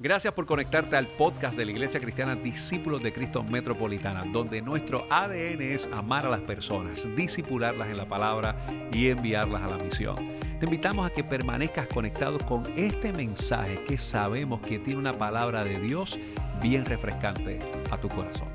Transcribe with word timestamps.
Gracias 0.00 0.34
por 0.34 0.44
conectarte 0.44 0.96
al 0.96 1.06
podcast 1.06 1.56
de 1.56 1.64
la 1.64 1.70
Iglesia 1.70 2.00
Cristiana 2.00 2.34
Discípulos 2.34 3.00
de 3.00 3.12
Cristo 3.12 3.44
Metropolitana, 3.44 4.24
donde 4.24 4.60
nuestro 4.60 5.06
ADN 5.08 5.62
es 5.62 5.88
amar 5.92 6.26
a 6.26 6.30
las 6.30 6.40
personas, 6.40 7.06
disipularlas 7.14 7.86
en 7.88 7.98
la 7.98 8.08
palabra 8.08 8.56
y 8.92 9.06
enviarlas 9.06 9.62
a 9.62 9.68
la 9.68 9.78
misión. 9.78 10.16
Te 10.58 10.66
invitamos 10.66 11.06
a 11.06 11.10
que 11.10 11.22
permanezcas 11.22 11.86
conectado 11.86 12.38
con 12.38 12.64
este 12.76 13.12
mensaje 13.12 13.84
que 13.84 13.96
sabemos 13.96 14.60
que 14.62 14.80
tiene 14.80 14.98
una 14.98 15.12
palabra 15.12 15.62
de 15.62 15.78
Dios 15.78 16.18
bien 16.60 16.84
refrescante 16.84 17.60
a 17.88 17.96
tu 17.96 18.08
corazón. 18.08 18.48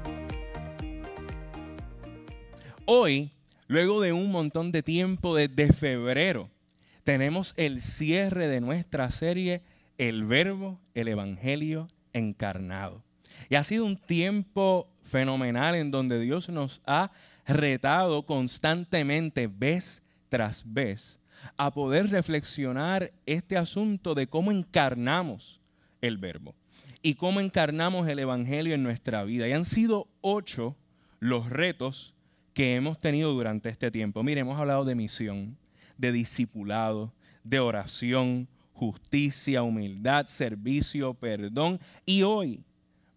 Hoy, 2.83 3.31
luego 3.67 4.01
de 4.01 4.11
un 4.11 4.29
montón 4.29 4.73
de 4.73 4.83
tiempo 4.83 5.37
desde 5.37 5.71
febrero, 5.71 6.49
tenemos 7.05 7.53
el 7.55 7.79
cierre 7.79 8.49
de 8.49 8.59
nuestra 8.59 9.09
serie 9.09 9.61
el 9.99 10.23
verbo, 10.23 10.79
el 10.95 11.09
evangelio 11.09 11.87
encarnado. 12.13 13.03
Y 13.49 13.55
ha 13.55 13.63
sido 13.63 13.85
un 13.85 13.97
tiempo 13.97 14.89
fenomenal 15.03 15.75
en 15.75 15.91
donde 15.91 16.19
Dios 16.19 16.49
nos 16.49 16.81
ha 16.87 17.11
retado 17.45 18.25
constantemente, 18.25 19.47
vez 19.47 20.01
tras 20.29 20.63
vez, 20.65 21.19
a 21.57 21.71
poder 21.71 22.09
reflexionar 22.09 23.11
este 23.25 23.57
asunto 23.57 24.15
de 24.15 24.27
cómo 24.27 24.51
encarnamos 24.51 25.59
el 26.01 26.17
verbo 26.17 26.55
y 27.01 27.15
cómo 27.15 27.39
encarnamos 27.39 28.07
el 28.07 28.19
evangelio 28.19 28.75
en 28.75 28.83
nuestra 28.83 29.23
vida. 29.23 29.47
Y 29.47 29.53
han 29.53 29.65
sido 29.65 30.07
ocho 30.21 30.75
los 31.19 31.49
retos 31.49 32.13
que 32.53 32.75
hemos 32.75 32.99
tenido 32.99 33.33
durante 33.33 33.69
este 33.69 33.91
tiempo. 33.91 34.23
Mire, 34.23 34.41
hemos 34.41 34.59
hablado 34.59 34.85
de 34.85 34.95
misión, 34.95 35.57
de 35.97 36.11
discipulado, 36.11 37.13
de 37.43 37.59
oración, 37.59 38.47
justicia, 38.79 39.61
humildad, 39.61 40.25
servicio, 40.25 41.13
perdón. 41.13 41.81
Y 42.05 42.23
hoy 42.23 42.63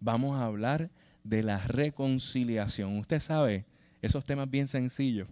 vamos 0.01 0.37
a 0.37 0.43
hablar 0.43 0.91
de 1.23 1.41
la 1.41 1.57
reconciliación. 1.57 2.97
Usted 2.97 3.21
sabe, 3.21 3.65
esos 4.01 4.25
temas 4.25 4.51
bien 4.51 4.67
sencillos, 4.67 5.29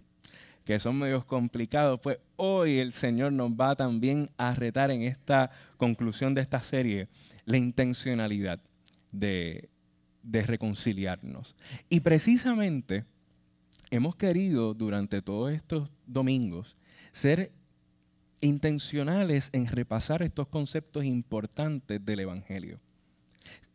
que 0.64 0.78
son 0.78 0.98
medios 0.98 1.26
complicados, 1.26 2.00
pues 2.00 2.16
hoy 2.36 2.78
el 2.78 2.92
Señor 2.92 3.34
nos 3.34 3.50
va 3.50 3.76
también 3.76 4.30
a 4.38 4.54
retar 4.54 4.90
en 4.90 5.02
esta 5.02 5.50
conclusión 5.76 6.32
de 6.32 6.40
esta 6.40 6.62
serie 6.62 7.08
la 7.44 7.58
intencionalidad 7.58 8.58
de, 9.10 9.68
de 10.22 10.42
reconciliarnos. 10.44 11.54
Y 11.90 12.00
precisamente 12.00 13.04
hemos 13.90 14.16
querido 14.16 14.72
durante 14.72 15.20
todos 15.20 15.52
estos 15.52 15.90
domingos 16.06 16.74
ser 17.12 17.52
intencionales 18.42 19.48
en 19.52 19.66
repasar 19.66 20.20
estos 20.22 20.48
conceptos 20.48 21.04
importantes 21.04 22.04
del 22.04 22.20
Evangelio. 22.20 22.80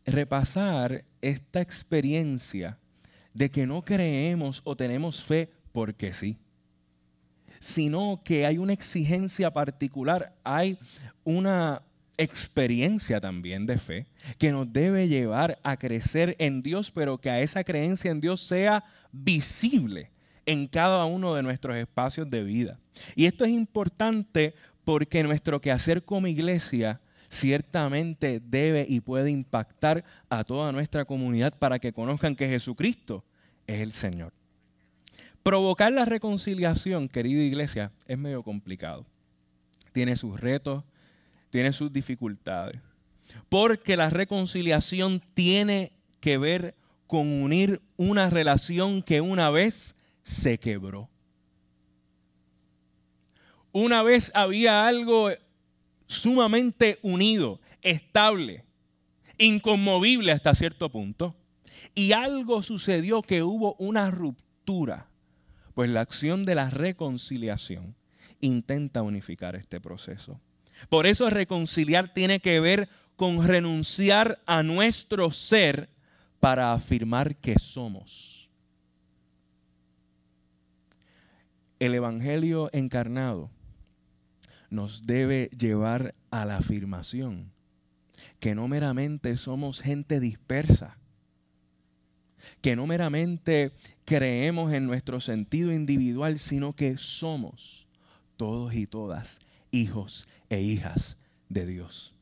Repasar 0.06 1.04
esta 1.20 1.60
experiencia 1.60 2.78
de 3.34 3.50
que 3.50 3.66
no 3.66 3.84
creemos 3.84 4.60
o 4.64 4.76
tenemos 4.76 5.22
fe 5.22 5.50
porque 5.72 6.12
sí, 6.12 6.38
sino 7.60 8.22
que 8.24 8.46
hay 8.46 8.58
una 8.58 8.72
exigencia 8.72 9.52
particular, 9.52 10.36
hay 10.44 10.78
una 11.24 11.82
experiencia 12.16 13.20
también 13.20 13.64
de 13.66 13.78
fe 13.78 14.06
que 14.38 14.52
nos 14.52 14.72
debe 14.72 15.08
llevar 15.08 15.58
a 15.62 15.76
crecer 15.76 16.36
en 16.38 16.62
Dios, 16.62 16.90
pero 16.90 17.18
que 17.18 17.30
a 17.30 17.40
esa 17.40 17.64
creencia 17.64 18.10
en 18.10 18.20
Dios 18.20 18.42
sea 18.42 18.84
visible 19.12 20.10
en 20.48 20.66
cada 20.66 21.04
uno 21.04 21.34
de 21.34 21.42
nuestros 21.42 21.76
espacios 21.76 22.30
de 22.30 22.42
vida. 22.42 22.78
Y 23.14 23.26
esto 23.26 23.44
es 23.44 23.50
importante 23.50 24.54
porque 24.82 25.22
nuestro 25.22 25.60
quehacer 25.60 26.02
como 26.02 26.26
iglesia 26.26 27.02
ciertamente 27.28 28.40
debe 28.42 28.86
y 28.88 29.00
puede 29.00 29.30
impactar 29.30 30.04
a 30.30 30.44
toda 30.44 30.72
nuestra 30.72 31.04
comunidad 31.04 31.52
para 31.52 31.78
que 31.78 31.92
conozcan 31.92 32.34
que 32.34 32.48
Jesucristo 32.48 33.26
es 33.66 33.82
el 33.82 33.92
Señor. 33.92 34.32
Provocar 35.42 35.92
la 35.92 36.06
reconciliación, 36.06 37.08
querida 37.08 37.42
iglesia, 37.42 37.92
es 38.06 38.16
medio 38.16 38.42
complicado. 38.42 39.04
Tiene 39.92 40.16
sus 40.16 40.40
retos, 40.40 40.82
tiene 41.50 41.74
sus 41.74 41.92
dificultades. 41.92 42.80
Porque 43.50 43.98
la 43.98 44.08
reconciliación 44.08 45.20
tiene 45.34 45.92
que 46.20 46.38
ver 46.38 46.74
con 47.06 47.26
unir 47.42 47.82
una 47.98 48.30
relación 48.30 49.02
que 49.02 49.20
una 49.20 49.50
vez 49.50 49.94
se 50.28 50.58
quebró. 50.58 51.08
Una 53.72 54.02
vez 54.02 54.30
había 54.34 54.86
algo 54.86 55.30
sumamente 56.06 56.98
unido, 57.02 57.60
estable, 57.80 58.64
inconmovible 59.38 60.32
hasta 60.32 60.54
cierto 60.54 60.90
punto. 60.90 61.34
Y 61.94 62.12
algo 62.12 62.62
sucedió 62.62 63.22
que 63.22 63.42
hubo 63.42 63.74
una 63.78 64.10
ruptura. 64.10 65.08
Pues 65.74 65.88
la 65.88 66.02
acción 66.02 66.44
de 66.44 66.54
la 66.54 66.68
reconciliación 66.68 67.96
intenta 68.40 69.02
unificar 69.02 69.56
este 69.56 69.80
proceso. 69.80 70.40
Por 70.90 71.06
eso 71.06 71.30
reconciliar 71.30 72.12
tiene 72.12 72.40
que 72.40 72.60
ver 72.60 72.90
con 73.16 73.46
renunciar 73.46 74.42
a 74.44 74.62
nuestro 74.62 75.30
ser 75.32 75.88
para 76.38 76.72
afirmar 76.74 77.36
que 77.36 77.58
somos. 77.58 78.37
El 81.78 81.94
Evangelio 81.94 82.70
encarnado 82.72 83.50
nos 84.70 85.06
debe 85.06 85.50
llevar 85.56 86.14
a 86.30 86.44
la 86.44 86.56
afirmación 86.56 87.52
que 88.40 88.54
no 88.54 88.68
meramente 88.68 89.36
somos 89.36 89.80
gente 89.80 90.20
dispersa, 90.20 90.98
que 92.60 92.76
no 92.76 92.86
meramente 92.86 93.72
creemos 94.04 94.72
en 94.72 94.86
nuestro 94.86 95.20
sentido 95.20 95.72
individual, 95.72 96.38
sino 96.38 96.74
que 96.74 96.98
somos 96.98 97.86
todos 98.36 98.74
y 98.74 98.86
todas 98.86 99.38
hijos 99.70 100.28
e 100.48 100.60
hijas 100.60 101.16
de 101.48 101.66
Dios. 101.66 102.14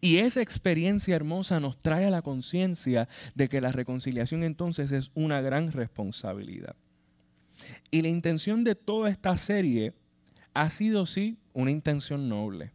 Y 0.00 0.18
esa 0.18 0.40
experiencia 0.40 1.14
hermosa 1.14 1.60
nos 1.60 1.80
trae 1.80 2.06
a 2.06 2.10
la 2.10 2.22
conciencia 2.22 3.08
de 3.34 3.48
que 3.48 3.60
la 3.60 3.72
reconciliación 3.72 4.42
entonces 4.42 4.90
es 4.90 5.10
una 5.14 5.40
gran 5.40 5.70
responsabilidad. 5.70 6.76
Y 7.90 8.02
la 8.02 8.08
intención 8.08 8.64
de 8.64 8.74
toda 8.74 9.10
esta 9.10 9.36
serie 9.36 9.94
ha 10.54 10.70
sido 10.70 11.06
sí 11.06 11.38
una 11.52 11.70
intención 11.70 12.28
noble. 12.28 12.72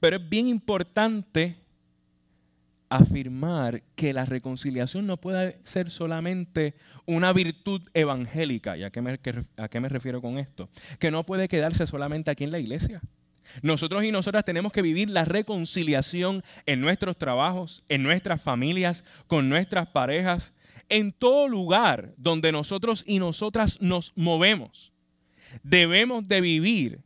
Pero 0.00 0.16
es 0.16 0.28
bien 0.28 0.48
importante 0.48 1.56
afirmar 2.88 3.82
que 3.94 4.12
la 4.12 4.24
reconciliación 4.24 5.06
no 5.06 5.16
puede 5.16 5.58
ser 5.64 5.90
solamente 5.90 6.74
una 7.04 7.32
virtud 7.32 7.82
evangélica. 7.94 8.76
¿Y 8.76 8.84
a 8.84 8.90
qué, 8.90 9.02
me, 9.02 9.18
a 9.56 9.68
qué 9.68 9.80
me 9.80 9.88
refiero 9.88 10.20
con 10.20 10.38
esto? 10.38 10.68
Que 10.98 11.10
no 11.10 11.24
puede 11.24 11.48
quedarse 11.48 11.86
solamente 11.86 12.30
aquí 12.30 12.44
en 12.44 12.52
la 12.52 12.58
iglesia. 12.58 13.00
Nosotros 13.62 14.04
y 14.04 14.12
nosotras 14.12 14.44
tenemos 14.44 14.72
que 14.72 14.82
vivir 14.82 15.08
la 15.08 15.24
reconciliación 15.24 16.42
en 16.66 16.80
nuestros 16.80 17.16
trabajos, 17.16 17.84
en 17.88 18.02
nuestras 18.02 18.42
familias, 18.42 19.04
con 19.26 19.48
nuestras 19.48 19.88
parejas, 19.88 20.52
en 20.88 21.12
todo 21.12 21.48
lugar 21.48 22.14
donde 22.16 22.52
nosotros 22.52 23.04
y 23.06 23.18
nosotras 23.18 23.78
nos 23.80 24.12
movemos. 24.14 24.92
Debemos 25.62 26.28
de 26.28 26.40
vivir 26.40 27.00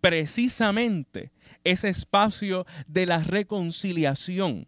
precisamente 0.00 1.30
ese 1.64 1.88
espacio 1.88 2.66
de 2.86 3.06
la 3.06 3.22
reconciliación 3.22 4.66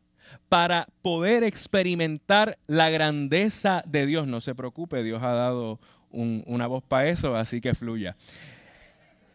para 0.48 0.88
poder 1.02 1.44
experimentar 1.44 2.58
la 2.66 2.90
grandeza 2.90 3.82
de 3.86 4.06
Dios. 4.06 4.26
No 4.26 4.40
se 4.40 4.54
preocupe, 4.54 5.02
Dios 5.02 5.22
ha 5.22 5.32
dado 5.32 5.80
una 6.10 6.66
voz 6.66 6.82
para 6.82 7.08
eso, 7.08 7.36
así 7.36 7.60
que 7.60 7.74
fluya. 7.74 8.16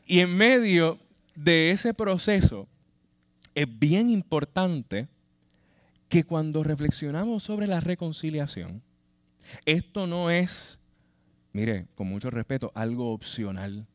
Y 0.06 0.20
en 0.20 0.36
medio 0.36 1.00
de 1.36 1.72
ese 1.72 1.94
proceso 1.94 2.68
es 3.56 3.68
bien 3.80 4.10
importante 4.10 5.08
que 6.10 6.24
cuando 6.24 6.64
reflexionamos 6.64 7.44
sobre 7.44 7.68
la 7.68 7.80
reconciliación, 7.80 8.84
esto 9.66 10.08
no 10.08 10.30
es, 10.30 10.80
mire, 11.54 11.88
con 11.96 12.08
mucho 12.08 12.30
respeto, 12.30 12.72
algo 12.76 13.12
opcional 13.12 13.88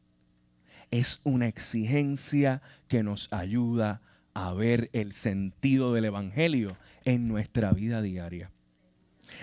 es 0.90 1.20
una 1.22 1.46
exigencia 1.46 2.62
que 2.88 3.02
nos 3.02 3.32
ayuda 3.32 4.02
a 4.34 4.52
ver 4.54 4.90
el 4.92 5.12
sentido 5.12 5.92
del 5.92 6.06
Evangelio 6.06 6.76
en 7.04 7.28
nuestra 7.28 7.72
vida 7.72 8.02
diaria. 8.02 8.50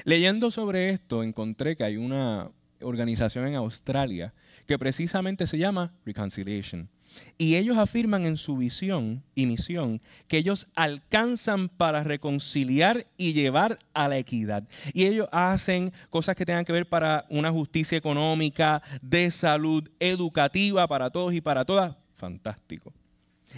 Leyendo 0.04 0.52
sobre 0.52 0.90
esto, 0.90 1.24
encontré 1.24 1.76
que 1.78 1.84
hay 1.84 1.98
una 1.98 2.52
organización 2.82 3.48
en 3.48 3.56
Australia 3.56 4.34
que 4.66 4.78
precisamente 4.78 5.48
se 5.48 5.58
llama 5.58 5.94
Reconciliation. 6.06 6.90
Y 7.38 7.56
ellos 7.56 7.78
afirman 7.78 8.26
en 8.26 8.38
su 8.38 8.58
visión 8.58 9.24
y 9.36 9.46
misión 9.46 10.02
que 10.28 10.38
ellos 10.38 10.68
alcanzan 10.76 11.70
para 11.70 12.04
reconciliar 12.04 13.08
y 13.18 13.34
llevar 13.34 13.80
a 13.94 14.08
la 14.08 14.18
equidad. 14.18 14.64
Y 14.94 15.06
ellos 15.06 15.30
hacen 15.32 15.94
cosas 16.10 16.36
que 16.36 16.46
tengan 16.46 16.66
que 16.66 16.74
ver 16.74 16.88
para 16.88 17.26
una 17.30 17.52
justicia 17.52 17.98
económica, 17.98 18.82
de 19.02 19.30
salud, 19.32 19.90
educativa 20.00 20.88
para 20.88 21.10
todos 21.10 21.34
y 21.34 21.42
para 21.42 21.66
todas. 21.66 21.96
Fantástico. 22.18 22.94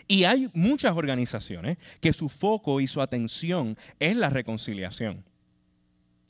Y 0.07 0.23
hay 0.23 0.49
muchas 0.53 0.95
organizaciones 0.95 1.77
que 1.99 2.13
su 2.13 2.29
foco 2.29 2.81
y 2.81 2.87
su 2.87 3.01
atención 3.01 3.77
es 3.99 4.15
la 4.15 4.29
reconciliación. 4.29 5.23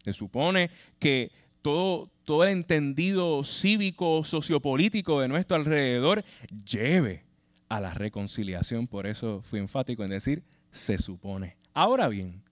Se 0.04 0.14
supone 0.14 0.70
que 0.98 1.32
todo, 1.62 2.10
todo 2.24 2.44
el 2.44 2.50
entendido 2.50 3.44
cívico, 3.44 4.24
sociopolítico 4.24 5.22
de 5.22 5.28
nuestro 5.28 5.56
alrededor 5.56 6.24
lleve 6.66 7.26
a 7.70 7.80
la 7.80 7.94
reconciliación. 7.94 8.88
Por 8.88 9.08
eso 9.08 9.42
fui 9.42 9.60
enfático 9.60 10.04
en 10.04 10.10
decir 10.10 10.44
se 10.72 10.98
supone. 10.98 11.58
Ahora 11.74 12.08
bien, 12.08 12.44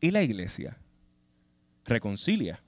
¿y 0.00 0.10
la 0.10 0.22
iglesia? 0.22 0.78
Reconcilia. 1.84 2.62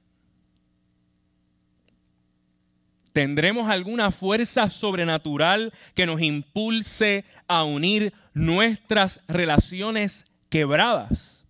¿Tendremos 3.12 3.69
alguna 3.70 4.11
fuerza 4.11 4.69
sobrenatural 4.70 5.73
que 5.94 6.05
nos 6.05 6.20
impulse 6.20 7.25
a 7.47 7.62
unir 7.62 8.12
nuestras 8.32 9.20
relaciones 9.29 10.25
quebradas? 10.49 11.47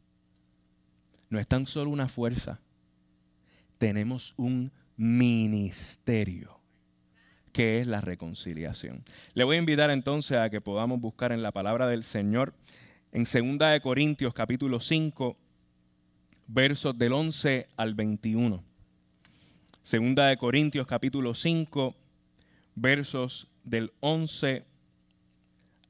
No 1.30 1.40
es 1.40 1.48
tan 1.48 1.64
solo 1.64 1.88
una 1.90 2.06
fuerza, 2.06 2.60
tenemos 3.84 4.32
un 4.38 4.72
ministerio 4.96 6.58
que 7.52 7.82
es 7.82 7.86
la 7.86 8.00
reconciliación. 8.00 9.04
Le 9.34 9.44
voy 9.44 9.56
a 9.56 9.58
invitar 9.58 9.90
entonces 9.90 10.38
a 10.38 10.48
que 10.48 10.62
podamos 10.62 11.02
buscar 11.02 11.32
en 11.32 11.42
la 11.42 11.52
palabra 11.52 11.86
del 11.86 12.02
Señor 12.02 12.54
en 13.12 13.24
2 13.24 13.58
de 13.58 13.80
Corintios 13.82 14.32
capítulo 14.32 14.80
5 14.80 15.36
versos 16.46 16.96
del 16.98 17.12
11 17.12 17.68
al 17.76 17.92
21. 17.92 18.64
Segunda 19.82 20.28
de 20.28 20.38
Corintios 20.38 20.86
capítulo 20.86 21.34
5, 21.34 21.94
versos 22.76 23.48
del 23.64 23.92
11 24.00 24.64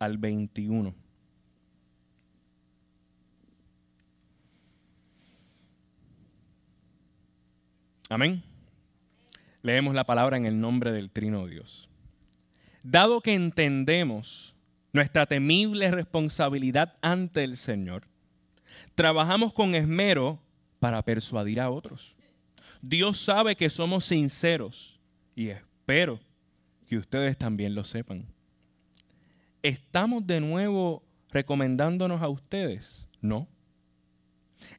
al 0.00 0.18
21. 0.18 0.92
Amén. 8.08 8.42
Leemos 9.62 9.94
la 9.94 10.04
palabra 10.04 10.36
en 10.36 10.44
el 10.44 10.60
nombre 10.60 10.92
del 10.92 11.10
Trino 11.10 11.46
Dios. 11.46 11.88
Dado 12.82 13.22
que 13.22 13.34
entendemos 13.34 14.54
nuestra 14.92 15.26
temible 15.26 15.90
responsabilidad 15.90 16.96
ante 17.00 17.44
el 17.44 17.56
Señor, 17.56 18.06
trabajamos 18.94 19.52
con 19.52 19.74
esmero 19.74 20.38
para 20.80 21.02
persuadir 21.02 21.60
a 21.60 21.70
otros. 21.70 22.14
Dios 22.82 23.18
sabe 23.18 23.56
que 23.56 23.70
somos 23.70 24.04
sinceros 24.04 25.00
y 25.34 25.48
espero 25.48 26.20
que 26.86 26.98
ustedes 26.98 27.38
también 27.38 27.74
lo 27.74 27.84
sepan. 27.84 28.26
¿Estamos 29.62 30.26
de 30.26 30.40
nuevo 30.40 31.02
recomendándonos 31.30 32.20
a 32.20 32.28
ustedes? 32.28 33.06
No. 33.22 33.48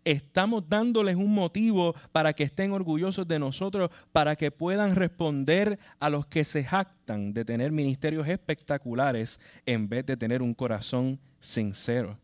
Estamos 0.04 0.68
dándoles 0.68 1.16
un 1.16 1.34
motivo 1.34 1.96
para 2.12 2.34
que 2.34 2.44
estén 2.44 2.72
orgullosos 2.72 3.28
de 3.28 3.40
nosotros, 3.40 3.90
para 4.12 4.36
que 4.36 4.52
puedan 4.52 4.96
responder 4.96 5.80
a 6.00 6.10
los 6.10 6.26
que 6.26 6.44
se 6.44 6.64
jactan 6.64 7.34
de 7.34 7.46
tener 7.46 7.72
ministerios 7.72 8.28
espectaculares 8.28 9.40
en 9.66 9.88
vez 9.90 10.06
de 10.06 10.18
tener 10.18 10.42
un 10.42 10.54
corazón 10.54 11.20
sincero. 11.40 12.18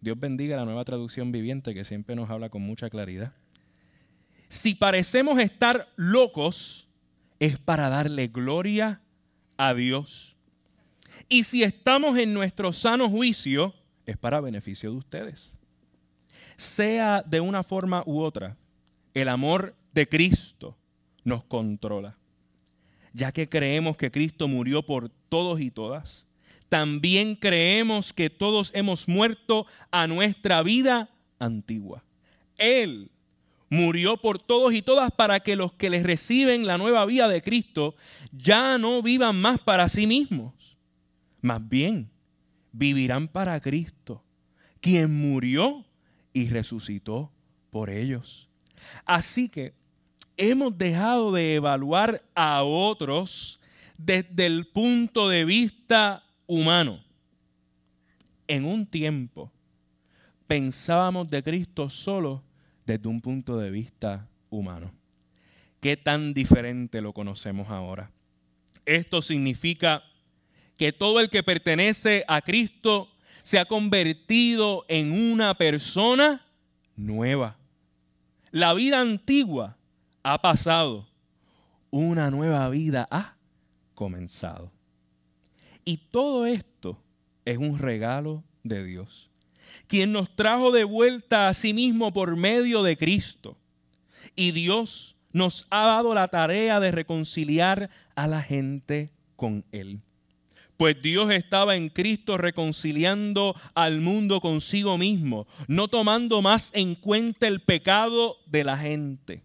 Dios 0.00 0.18
bendiga 0.18 0.56
la 0.56 0.64
nueva 0.64 0.84
traducción 0.84 1.32
viviente 1.32 1.74
que 1.74 1.84
siempre 1.84 2.14
nos 2.14 2.30
habla 2.30 2.48
con 2.50 2.62
mucha 2.62 2.88
claridad. 2.88 3.32
Si 4.48 4.74
parecemos 4.74 5.38
estar 5.40 5.88
locos, 5.96 6.88
es 7.38 7.58
para 7.58 7.88
darle 7.88 8.28
gloria 8.28 9.00
a 9.56 9.74
Dios. 9.74 10.36
Y 11.28 11.44
si 11.44 11.62
estamos 11.62 12.18
en 12.18 12.32
nuestro 12.32 12.72
sano 12.72 13.10
juicio, 13.10 13.74
es 14.06 14.16
para 14.16 14.40
beneficio 14.40 14.90
de 14.90 14.96
ustedes. 14.96 15.52
Sea 16.56 17.22
de 17.26 17.40
una 17.40 17.62
forma 17.62 18.02
u 18.06 18.20
otra, 18.20 18.56
el 19.14 19.28
amor 19.28 19.74
de 19.92 20.08
Cristo 20.08 20.76
nos 21.24 21.44
controla. 21.44 22.16
Ya 23.12 23.32
que 23.32 23.48
creemos 23.48 23.96
que 23.96 24.10
Cristo 24.10 24.48
murió 24.48 24.82
por 24.82 25.08
todos 25.28 25.60
y 25.60 25.70
todas, 25.70 26.26
también 26.68 27.34
creemos 27.34 28.12
que 28.12 28.30
todos 28.30 28.70
hemos 28.74 29.08
muerto 29.08 29.66
a 29.90 30.06
nuestra 30.06 30.62
vida 30.62 31.08
antigua. 31.38 32.04
Él 32.56 33.10
murió 33.70 34.16
por 34.16 34.38
todos 34.38 34.72
y 34.72 34.82
todas 34.82 35.10
para 35.10 35.40
que 35.40 35.56
los 35.56 35.72
que 35.72 35.90
les 35.90 36.02
reciben 36.02 36.66
la 36.66 36.78
nueva 36.78 37.04
vida 37.06 37.28
de 37.28 37.42
Cristo 37.42 37.94
ya 38.32 38.78
no 38.78 39.02
vivan 39.02 39.40
más 39.40 39.58
para 39.58 39.88
sí 39.88 40.06
mismos. 40.06 40.76
Más 41.40 41.66
bien, 41.66 42.10
vivirán 42.72 43.28
para 43.28 43.60
Cristo, 43.60 44.24
quien 44.80 45.14
murió 45.14 45.84
y 46.38 46.48
resucitó 46.48 47.32
por 47.70 47.90
ellos. 47.90 48.48
Así 49.04 49.48
que 49.48 49.74
hemos 50.36 50.78
dejado 50.78 51.32
de 51.32 51.56
evaluar 51.56 52.22
a 52.34 52.62
otros 52.62 53.58
desde 53.96 54.46
el 54.46 54.66
punto 54.66 55.28
de 55.28 55.44
vista 55.44 56.24
humano. 56.46 57.02
En 58.46 58.64
un 58.64 58.86
tiempo 58.86 59.52
pensábamos 60.46 61.28
de 61.28 61.42
Cristo 61.42 61.90
solo 61.90 62.44
desde 62.86 63.08
un 63.08 63.20
punto 63.20 63.58
de 63.58 63.70
vista 63.70 64.28
humano. 64.48 64.92
¿Qué 65.80 65.96
tan 65.96 66.34
diferente 66.34 67.00
lo 67.00 67.12
conocemos 67.12 67.68
ahora? 67.68 68.12
Esto 68.86 69.22
significa 69.22 70.04
que 70.76 70.92
todo 70.92 71.18
el 71.18 71.28
que 71.30 71.42
pertenece 71.42 72.24
a 72.28 72.40
Cristo 72.40 73.10
se 73.48 73.58
ha 73.58 73.64
convertido 73.64 74.84
en 74.88 75.10
una 75.32 75.56
persona 75.56 76.44
nueva. 76.96 77.56
La 78.50 78.74
vida 78.74 79.00
antigua 79.00 79.78
ha 80.22 80.42
pasado, 80.42 81.08
una 81.88 82.30
nueva 82.30 82.68
vida 82.68 83.08
ha 83.10 83.38
comenzado. 83.94 84.70
Y 85.82 85.96
todo 85.96 86.44
esto 86.44 87.02
es 87.46 87.56
un 87.56 87.78
regalo 87.78 88.44
de 88.64 88.84
Dios 88.84 89.30
quien 89.86 90.12
nos 90.12 90.36
trajo 90.36 90.70
de 90.70 90.84
vuelta 90.84 91.48
a 91.48 91.54
sí 91.54 91.72
mismo 91.72 92.12
por 92.12 92.36
medio 92.36 92.82
de 92.82 92.98
Cristo. 92.98 93.56
Y 94.36 94.52
Dios 94.52 95.16
nos 95.32 95.66
ha 95.70 95.86
dado 95.86 96.12
la 96.12 96.28
tarea 96.28 96.80
de 96.80 96.90
reconciliar 96.90 97.88
a 98.14 98.26
la 98.26 98.42
gente 98.42 99.10
con 99.36 99.64
Él. 99.72 100.02
Pues 100.78 101.02
Dios 101.02 101.30
estaba 101.30 101.76
en 101.76 101.90
Cristo 101.90 102.38
reconciliando 102.38 103.54
al 103.74 104.00
mundo 104.00 104.40
consigo 104.40 104.96
mismo, 104.96 105.46
no 105.66 105.88
tomando 105.88 106.40
más 106.40 106.70
en 106.72 106.94
cuenta 106.94 107.46
el 107.46 107.60
pecado 107.60 108.38
de 108.46 108.64
la 108.64 108.78
gente. 108.78 109.42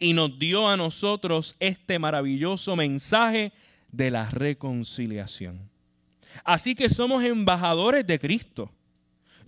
Y 0.00 0.12
nos 0.14 0.36
dio 0.40 0.68
a 0.68 0.76
nosotros 0.76 1.54
este 1.60 2.00
maravilloso 2.00 2.74
mensaje 2.74 3.52
de 3.92 4.10
la 4.10 4.28
reconciliación. 4.28 5.70
Así 6.42 6.74
que 6.74 6.90
somos 6.90 7.22
embajadores 7.22 8.04
de 8.04 8.18
Cristo 8.18 8.72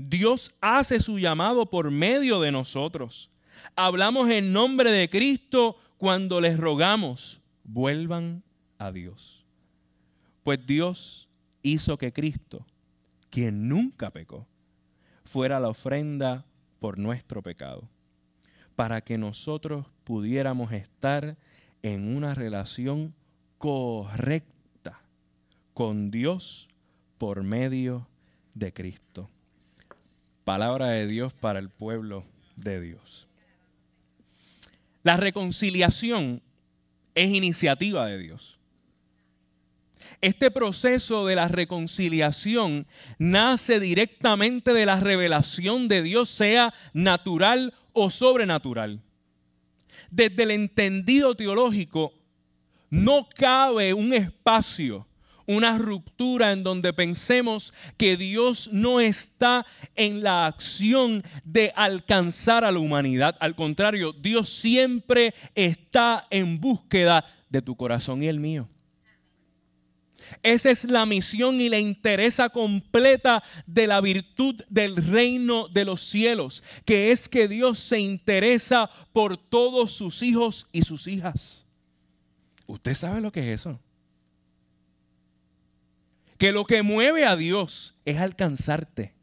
Dios 0.08 0.54
hace 0.60 1.00
su 1.00 1.18
llamado 1.18 1.66
por 1.66 1.90
medio 1.90 2.40
de 2.40 2.52
nosotros. 2.52 3.30
Hablamos 3.76 4.30
en 4.30 4.52
nombre 4.52 4.90
de 4.90 5.10
Cristo 5.10 5.76
cuando 5.98 6.40
les 6.40 6.56
rogamos, 6.56 7.40
vuelvan 7.64 8.42
a 8.78 8.92
Dios. 8.92 9.39
Pues 10.42 10.64
Dios 10.66 11.28
hizo 11.62 11.98
que 11.98 12.12
Cristo, 12.12 12.66
quien 13.30 13.68
nunca 13.68 14.10
pecó, 14.10 14.46
fuera 15.24 15.60
la 15.60 15.68
ofrenda 15.68 16.44
por 16.78 16.98
nuestro 16.98 17.42
pecado, 17.42 17.88
para 18.76 19.02
que 19.02 19.18
nosotros 19.18 19.86
pudiéramos 20.04 20.72
estar 20.72 21.36
en 21.82 22.16
una 22.16 22.34
relación 22.34 23.14
correcta 23.58 25.02
con 25.74 26.10
Dios 26.10 26.68
por 27.18 27.42
medio 27.42 28.08
de 28.54 28.72
Cristo 28.72 29.30
palabra 30.50 30.88
de 30.88 31.06
Dios 31.06 31.32
para 31.32 31.60
el 31.60 31.68
pueblo 31.68 32.24
de 32.56 32.80
Dios. 32.80 33.28
La 35.04 35.16
reconciliación 35.16 36.42
es 37.14 37.30
iniciativa 37.30 38.06
de 38.06 38.18
Dios. 38.18 38.58
Este 40.20 40.50
proceso 40.50 41.26
de 41.26 41.34
la 41.34 41.48
reconciliación 41.48 42.86
nace 43.18 43.80
directamente 43.80 44.72
de 44.72 44.84
la 44.84 45.00
revelación 45.00 45.88
de 45.88 46.02
Dios, 46.02 46.28
sea 46.28 46.74
natural 46.92 47.72
o 47.92 48.10
sobrenatural. 48.10 49.02
Desde 50.10 50.42
el 50.42 50.50
entendido 50.50 51.34
teológico, 51.34 52.12
no 52.90 53.28
cabe 53.34 53.94
un 53.94 54.12
espacio 54.12 55.06
una 55.50 55.78
ruptura 55.78 56.52
en 56.52 56.62
donde 56.62 56.92
pensemos 56.92 57.74
que 57.96 58.16
Dios 58.16 58.70
no 58.72 59.00
está 59.00 59.66
en 59.96 60.22
la 60.22 60.46
acción 60.46 61.24
de 61.42 61.72
alcanzar 61.74 62.64
a 62.64 62.70
la 62.70 62.78
humanidad. 62.78 63.36
Al 63.40 63.56
contrario, 63.56 64.12
Dios 64.12 64.48
siempre 64.48 65.34
está 65.56 66.28
en 66.30 66.60
búsqueda 66.60 67.24
de 67.48 67.62
tu 67.62 67.74
corazón 67.74 68.22
y 68.22 68.28
el 68.28 68.38
mío. 68.38 68.68
Esa 70.42 70.70
es 70.70 70.84
la 70.84 71.06
misión 71.06 71.60
y 71.60 71.68
la 71.68 71.78
interesa 71.78 72.48
completa 72.48 73.42
de 73.66 73.86
la 73.86 74.00
virtud 74.00 74.62
del 74.68 74.96
reino 74.96 75.68
de 75.68 75.84
los 75.84 76.02
cielos, 76.02 76.62
que 76.84 77.12
es 77.12 77.28
que 77.28 77.48
Dios 77.48 77.78
se 77.78 78.00
interesa 78.00 78.90
por 79.12 79.36
todos 79.36 79.92
sus 79.92 80.22
hijos 80.22 80.66
y 80.72 80.82
sus 80.82 81.06
hijas. 81.06 81.64
¿Usted 82.66 82.94
sabe 82.94 83.20
lo 83.20 83.32
que 83.32 83.52
es 83.52 83.60
eso? 83.60 83.80
Que 86.38 86.52
lo 86.52 86.64
que 86.64 86.82
mueve 86.82 87.24
a 87.24 87.36
Dios 87.36 87.94
es 88.04 88.18
alcanzarte. 88.18 89.14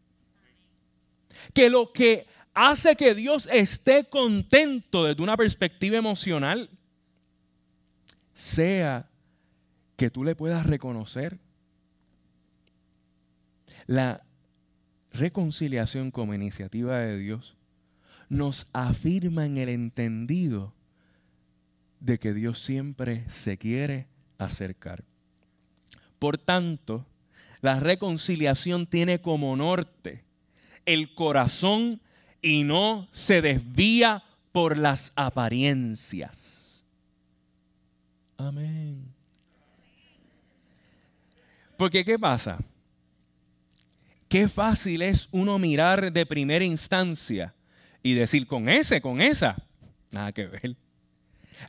Que 1.53 1.69
lo 1.69 1.91
que 1.93 2.27
hace 2.53 2.95
que 2.95 3.15
Dios 3.15 3.47
esté 3.51 4.03
contento 4.03 5.05
desde 5.05 5.21
una 5.21 5.37
perspectiva 5.37 5.97
emocional 5.97 6.69
sea 8.33 9.09
que 9.97 10.09
tú 10.09 10.23
le 10.23 10.35
puedas 10.35 10.65
reconocer 10.65 11.39
la 13.87 14.23
reconciliación 15.11 16.11
como 16.11 16.33
iniciativa 16.33 16.99
de 16.99 17.17
Dios 17.17 17.57
nos 18.29 18.67
afirma 18.73 19.45
en 19.45 19.57
el 19.57 19.69
entendido 19.69 20.73
de 21.99 22.19
que 22.19 22.33
Dios 22.33 22.61
siempre 22.61 23.27
se 23.29 23.57
quiere 23.57 24.07
acercar. 24.37 25.03
Por 26.19 26.37
tanto, 26.37 27.05
la 27.61 27.79
reconciliación 27.79 28.85
tiene 28.85 29.21
como 29.21 29.55
norte 29.55 30.23
el 30.85 31.15
corazón 31.15 32.01
y 32.41 32.63
no 32.63 33.07
se 33.11 33.41
desvía 33.41 34.23
por 34.51 34.77
las 34.77 35.11
apariencias. 35.15 36.83
Amén. 38.37 39.16
Porque 41.77 42.03
¿qué 42.03 42.17
pasa? 42.17 42.59
Qué 44.27 44.49
fácil 44.49 45.03
es 45.03 45.29
uno 45.31 45.57
mirar 45.57 46.11
de 46.11 46.25
primera 46.25 46.65
instancia 46.65 47.55
y 48.03 48.13
decir 48.13 48.45
con 48.47 48.67
ese, 48.67 48.99
con 48.99 49.21
esa. 49.21 49.55
Nada 50.11 50.31
que 50.31 50.47
ver. 50.47 50.75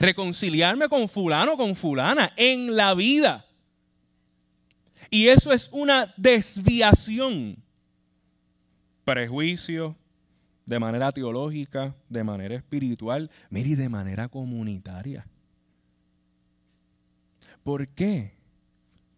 Reconciliarme 0.01 0.89
con 0.89 1.09
fulano, 1.09 1.57
con 1.57 1.77
fulana 1.77 2.33
en 2.37 2.75
la 2.75 2.95
vida. 2.95 3.47
Y 5.11 5.29
eso 5.29 5.53
es 5.53 5.69
una 5.73 6.13
desviación. 6.17 7.63
Prejuicio, 9.05 9.97
de 10.67 10.79
manera 10.79 11.13
teológica, 11.13 11.95
de 12.09 12.25
manera 12.25 12.55
espiritual, 12.55 13.31
mire, 13.51 13.77
de 13.77 13.89
manera 13.89 14.29
comunitaria. 14.29 15.27
¿Por 17.63 17.89
qué? 17.89 18.38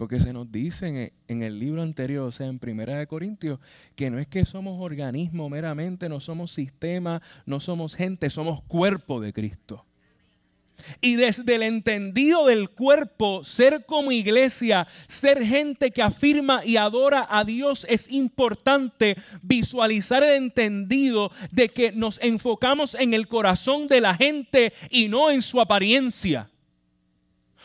Porque 0.01 0.19
se 0.19 0.33
nos 0.33 0.51
dice 0.51 1.13
en 1.29 1.43
el 1.43 1.59
libro 1.59 1.83
anterior, 1.83 2.27
o 2.27 2.33
sea, 2.33 2.47
en 2.47 2.59
Primera 2.59 2.97
de 2.97 3.07
Corintios, 3.07 3.61
que 3.95 4.09
no 4.09 4.19
es 4.19 4.27
que 4.27 4.47
somos 4.47 4.81
organismo 4.81 5.51
meramente, 5.51 6.09
no 6.09 6.21
somos 6.21 6.53
sistema, 6.53 7.21
no 7.45 7.61
somos 7.61 7.97
gente, 7.97 8.31
somos 8.31 8.63
cuerpo 8.63 9.21
de 9.21 9.35
Cristo. 9.35 9.85
Y 11.03 11.17
desde 11.17 11.55
el 11.55 11.63
entendido 11.63 12.47
del 12.47 12.71
cuerpo, 12.71 13.45
ser 13.45 13.85
como 13.85 14.11
iglesia, 14.11 14.89
ser 15.07 15.45
gente 15.45 15.91
que 15.91 16.01
afirma 16.01 16.63
y 16.65 16.79
adora 16.79 17.27
a 17.29 17.45
Dios, 17.45 17.87
es 17.87 18.11
importante 18.11 19.19
visualizar 19.43 20.23
el 20.23 20.45
entendido 20.45 21.31
de 21.51 21.69
que 21.69 21.93
nos 21.93 22.19
enfocamos 22.23 22.95
en 22.95 23.13
el 23.13 23.29
corazón 23.29 23.87
de 23.87 24.01
la 24.01 24.15
gente 24.15 24.73
y 24.89 25.09
no 25.09 25.31
en 25.31 25.43
su 25.43 25.61
apariencia 25.61 26.49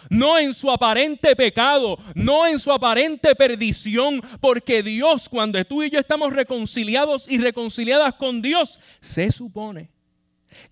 no 0.10 0.38
en 0.38 0.54
su 0.54 0.72
aparente 0.72 1.36
pecado, 1.36 1.98
no 2.14 2.48
en 2.48 2.60
su 2.60 2.72
aparente 2.72 3.36
perdición, 3.36 4.22
porque 4.40 4.84
Dios, 4.84 5.30
cuando 5.30 5.64
tú 5.66 5.84
y 5.84 5.90
yo 5.90 6.00
estamos 6.00 6.34
reconciliados 6.34 7.30
y 7.30 7.38
reconciliadas 7.38 8.14
con 8.16 8.42
Dios, 8.42 8.80
se 9.02 9.32
supone 9.32 9.90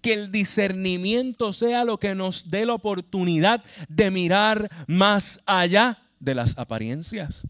que 0.01 0.13
el 0.13 0.31
discernimiento 0.31 1.53
sea 1.53 1.83
lo 1.85 1.97
que 1.97 2.15
nos 2.15 2.49
dé 2.49 2.65
la 2.65 2.73
oportunidad 2.73 3.63
de 3.89 4.11
mirar 4.11 4.69
más 4.87 5.41
allá 5.45 5.99
de 6.19 6.35
las 6.35 6.57
apariencias. 6.57 7.43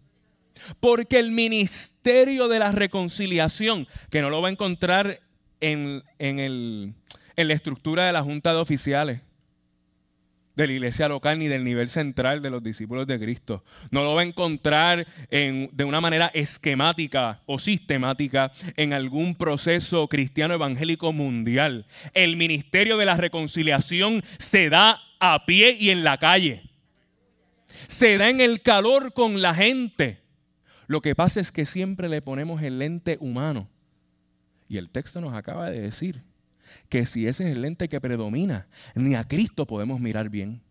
Porque 0.80 1.20
el 1.20 1.32
ministerio 1.32 2.48
de 2.48 2.60
la 2.60 2.72
reconciliación, 2.72 3.88
que 4.10 4.22
no 4.22 4.30
lo 4.30 4.42
va 4.42 4.48
a 4.48 4.52
encontrar 4.52 5.20
en, 5.60 6.04
en 6.20 6.96
la 7.36 7.54
estructura 7.54 8.06
de 8.06 8.14
la 8.14 8.24
Junta 8.24 8.54
de 8.54 8.60
Oficiales, 8.60 9.22
de 10.56 10.68
la 10.68 10.74
iglesia 10.74 11.08
local 11.08 11.40
ni 11.40 11.48
del 11.48 11.64
nivel 11.64 11.90
central 11.90 12.42
de 12.42 12.50
los 12.50 12.64
discípulos 12.64 13.08
de 13.08 13.20
Cristo. 13.20 13.64
No 13.92 14.04
lo 14.04 14.16
va 14.16 14.22
a 14.22 14.26
encontrar 14.26 15.08
de 15.30 15.84
una 15.84 16.02
manera 16.02 16.28
esquemática 16.34 17.42
o 17.46 17.60
sistemática 17.60 18.52
en 18.78 18.94
algún 18.94 19.36
proceso 19.36 20.08
cristiano 20.08 20.54
evangélico 20.54 21.12
mundial. 21.12 21.86
El 22.14 22.38
ministerio 22.38 22.98
de 22.98 23.06
la 23.06 23.18
reconciliación 23.18 24.24
se 24.38 24.70
da 24.70 25.00
a 25.20 25.46
pie 25.46 25.76
y 25.80 25.90
en 25.90 26.04
la 26.04 26.18
calle. 26.18 26.70
Se 27.88 28.18
da 28.18 28.30
en 28.30 28.42
el 28.42 28.62
calor 28.62 29.14
con 29.14 29.42
la 29.42 29.54
gente. 29.56 30.22
Lo 30.88 31.02
que 31.02 31.16
pasa 31.16 31.40
es 31.40 31.52
que 31.52 31.66
siempre 31.66 32.10
le 32.10 32.22
ponemos 32.22 32.62
el 32.62 32.78
lente 32.78 33.18
humano. 33.20 33.70
Y 34.68 34.78
el 34.78 34.90
texto 34.90 35.22
nos 35.22 35.34
acaba 35.34 35.70
de 35.70 35.82
decir 35.82 36.24
que 36.90 37.06
si 37.06 37.28
ese 37.28 37.46
es 37.46 37.56
el 37.56 37.62
lente 37.62 37.90
que 37.90 38.02
predomina, 38.02 38.68
ni 38.96 39.16
a 39.16 39.28
Cristo 39.28 39.66
podemos 39.66 40.00
mirar 40.00 40.30
bien. 40.30 40.62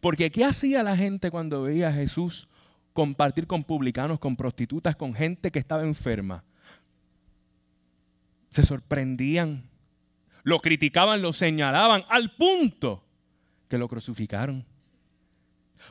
Porque 0.00 0.30
¿qué 0.30 0.44
hacía 0.44 0.82
la 0.82 0.96
gente 0.96 1.30
cuando 1.30 1.62
veía 1.62 1.88
a 1.88 1.92
Jesús 1.92 2.48
compartir 2.92 3.46
con 3.46 3.64
publicanos, 3.64 4.18
con 4.18 4.36
prostitutas, 4.36 4.96
con 4.96 5.14
gente 5.14 5.50
que 5.50 5.58
estaba 5.58 5.82
enferma? 5.82 6.44
Se 8.50 8.64
sorprendían, 8.64 9.68
lo 10.42 10.60
criticaban, 10.60 11.22
lo 11.22 11.32
señalaban, 11.32 12.02
al 12.08 12.34
punto 12.34 13.04
que 13.68 13.78
lo 13.78 13.88
crucificaron. 13.88 14.64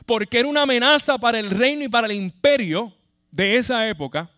Porque 0.04 0.38
era 0.38 0.48
una 0.48 0.62
amenaza 0.62 1.18
para 1.18 1.38
el 1.38 1.50
reino 1.50 1.84
y 1.84 1.88
para 1.88 2.06
el 2.06 2.12
imperio 2.12 2.92
de 3.30 3.56
esa 3.56 3.88
época 3.88 4.30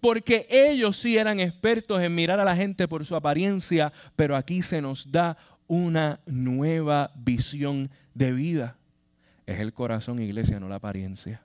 porque 0.00 0.46
ellos 0.50 0.96
sí 0.96 1.16
eran 1.16 1.40
expertos 1.40 2.00
en 2.02 2.14
mirar 2.14 2.40
a 2.40 2.44
la 2.44 2.56
gente 2.56 2.88
por 2.88 3.04
su 3.04 3.16
apariencia, 3.16 3.92
pero 4.16 4.36
aquí 4.36 4.62
se 4.62 4.82
nos 4.82 5.10
da 5.10 5.36
una 5.66 6.20
nueva 6.26 7.12
visión 7.16 7.90
de 8.14 8.32
vida. 8.32 8.76
Es 9.46 9.60
el 9.60 9.72
corazón, 9.72 10.20
iglesia, 10.20 10.60
no 10.60 10.68
la 10.68 10.76
apariencia. 10.76 11.42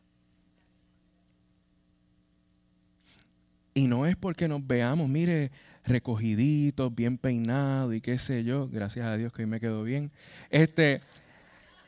Y 3.74 3.88
no 3.88 4.06
es 4.06 4.16
porque 4.16 4.48
nos 4.48 4.66
veamos, 4.66 5.10
mire, 5.10 5.52
recogiditos, 5.86 6.94
bien 6.94 7.18
peinados 7.18 7.94
y 7.94 8.02
qué 8.02 8.18
sé 8.20 8.44
yo, 8.44 8.68
gracias 8.70 9.06
a 9.06 9.18
Dios 9.18 9.34
que 9.34 9.44
hoy 9.44 9.48
me 9.48 9.60
quedó 9.60 9.84
bien. 9.84 10.12
Este, 10.50 11.02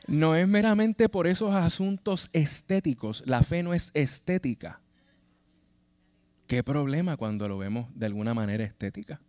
no 0.06 0.36
es 0.36 0.46
meramente 0.46 1.08
por 1.08 1.26
esos 1.26 1.54
asuntos 1.54 2.28
estéticos. 2.32 3.22
La 3.26 3.42
fe 3.42 3.62
no 3.62 3.74
es 3.74 3.90
estética. 3.94 4.80
¿Qué 6.46 6.62
problema 6.62 7.16
cuando 7.16 7.48
lo 7.48 7.58
vemos 7.58 7.88
de 7.94 8.06
alguna 8.06 8.32
manera 8.32 8.64
estética? 8.64 9.20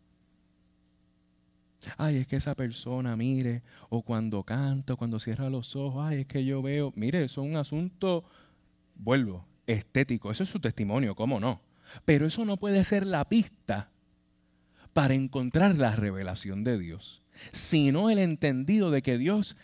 Ay, 1.97 2.17
es 2.17 2.27
que 2.27 2.35
esa 2.35 2.53
persona, 2.53 3.15
mire, 3.15 3.63
o 3.89 4.01
cuando 4.01 4.43
canta, 4.43 4.95
cuando 4.95 5.19
cierra 5.19 5.49
los 5.49 5.75
ojos, 5.75 6.05
ay, 6.05 6.21
es 6.21 6.27
que 6.27 6.45
yo 6.45 6.61
veo, 6.61 6.91
mire, 6.95 7.23
eso 7.23 7.41
es 7.41 7.49
un 7.49 7.55
asunto, 7.55 8.23
vuelvo, 8.95 9.45
estético, 9.65 10.31
eso 10.31 10.43
es 10.43 10.49
su 10.49 10.59
testimonio, 10.59 11.15
¿cómo 11.15 11.39
no? 11.39 11.61
Pero 12.05 12.25
eso 12.25 12.45
no 12.45 12.57
puede 12.57 12.83
ser 12.83 13.05
la 13.07 13.25
pista 13.25 13.91
para 14.93 15.13
encontrar 15.13 15.77
la 15.77 15.95
revelación 15.95 16.63
de 16.63 16.77
Dios, 16.77 17.23
sino 17.51 18.09
el 18.09 18.19
entendido 18.19 18.91
de 18.91 19.01
que 19.01 19.17
Dios 19.17 19.55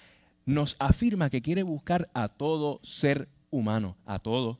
nos 0.45 0.75
afirma 0.79 1.29
que 1.29 1.41
quiere 1.41 1.63
buscar 1.63 2.09
a 2.13 2.29
todo 2.29 2.79
ser 2.83 3.29
humano, 3.49 3.97
a 4.05 4.19
todo, 4.19 4.59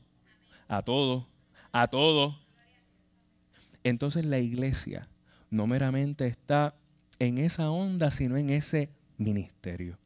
a 0.68 0.82
todo, 0.82 1.28
a 1.72 1.88
todo, 1.88 2.43
entonces 3.84 4.24
la 4.24 4.38
iglesia 4.38 5.08
no 5.50 5.66
meramente 5.66 6.26
está 6.26 6.74
en 7.18 7.38
esa 7.38 7.70
onda, 7.70 8.10
sino 8.10 8.36
en 8.36 8.50
ese 8.50 8.90
ministerio. 9.18 9.98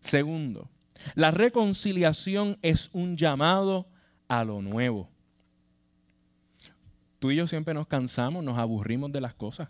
Segundo, 0.00 0.70
la 1.14 1.30
reconciliación 1.30 2.58
es 2.62 2.90
un 2.92 3.16
llamado 3.16 3.88
a 4.28 4.44
lo 4.44 4.62
nuevo. 4.62 5.08
Tú 7.18 7.32
y 7.32 7.36
yo 7.36 7.48
siempre 7.48 7.74
nos 7.74 7.88
cansamos, 7.88 8.44
nos 8.44 8.58
aburrimos 8.58 9.10
de 9.10 9.20
las 9.20 9.34
cosas. 9.34 9.68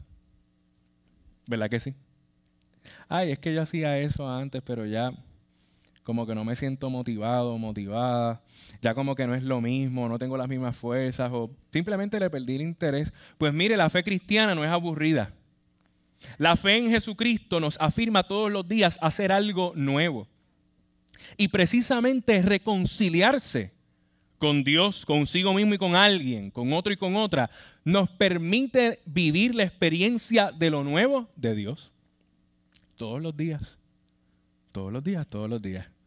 ¿Verdad 1.47 1.71
que 1.71 1.81
sí? 1.81 1.95
Ay, 3.09 3.33
es 3.33 3.39
que 3.39 3.55
yo 3.55 3.63
hacía 3.63 3.99
eso 3.99 4.29
antes, 4.29 4.61
pero 4.63 4.85
ya 4.85 5.13
como 6.09 6.27
que 6.27 6.35
no 6.35 6.43
me 6.43 6.57
siento 6.57 6.89
motivado, 6.89 7.59
motivada, 7.59 8.41
ya 8.81 8.95
como 8.95 9.15
que 9.15 9.27
no 9.27 9.35
es 9.35 9.43
lo 9.43 9.61
mismo, 9.61 10.09
no 10.09 10.19
tengo 10.19 10.39
las 10.39 10.49
mismas 10.49 10.75
fuerzas 10.75 11.29
o 11.31 11.51
simplemente 11.71 12.19
le 12.19 12.31
perdí 12.31 12.55
el 12.55 12.63
interés. 12.63 13.13
Pues 13.37 13.53
mire, 13.53 13.77
la 13.77 13.91
fe 13.91 14.03
cristiana 14.03 14.55
no 14.55 14.65
es 14.65 14.71
aburrida. 14.71 15.35
La 16.39 16.57
fe 16.57 16.79
en 16.79 16.89
Jesucristo 16.89 17.61
nos 17.61 17.77
afirma 17.79 18.27
todos 18.27 18.51
los 18.51 18.67
días 18.67 18.99
hacer 19.03 19.31
algo 19.31 19.75
nuevo. 19.77 20.27
Y 21.37 21.49
precisamente 21.49 22.41
reconciliarse 22.41 23.75
con 24.39 24.65
Dios, 24.65 25.05
consigo 25.05 25.53
mismo 25.53 25.75
y 25.75 25.79
con 25.79 25.95
alguien, 25.95 26.51
con 26.51 26.73
otro 26.73 26.91
y 26.91 26.97
con 26.97 27.17
otra, 27.17 27.51
nos 27.85 28.09
permite 28.09 29.01
vivir 29.05 29.55
la 29.55 29.65
experiencia 29.65 30.53
de 30.53 30.71
lo 30.71 30.85
nuevo 30.85 31.29
de 31.37 31.55
Dios. 31.55 31.93
Todos 32.97 33.21
los 33.21 33.37
días, 33.37 33.77
todos 34.73 34.91
los 34.91 35.05
días, 35.05 35.29
todos 35.29 35.51
los 35.51 35.61
días. 35.61 35.98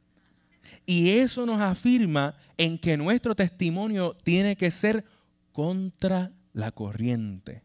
Y 0.92 1.10
eso 1.20 1.46
nos 1.46 1.62
afirma 1.62 2.36
en 2.58 2.78
que 2.78 2.98
nuestro 2.98 3.34
testimonio 3.34 4.14
tiene 4.26 4.58
que 4.58 4.70
ser 4.72 5.06
contra 5.54 6.34
la 6.52 6.74
corriente. 6.74 7.64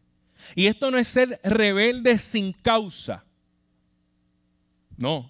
Y 0.55 0.67
esto 0.67 0.89
no 0.89 0.97
es 0.97 1.09
ser 1.09 1.37
rebelde 1.43 2.19
sin 2.19 2.53
causa. 2.53 3.25
No. 4.95 5.29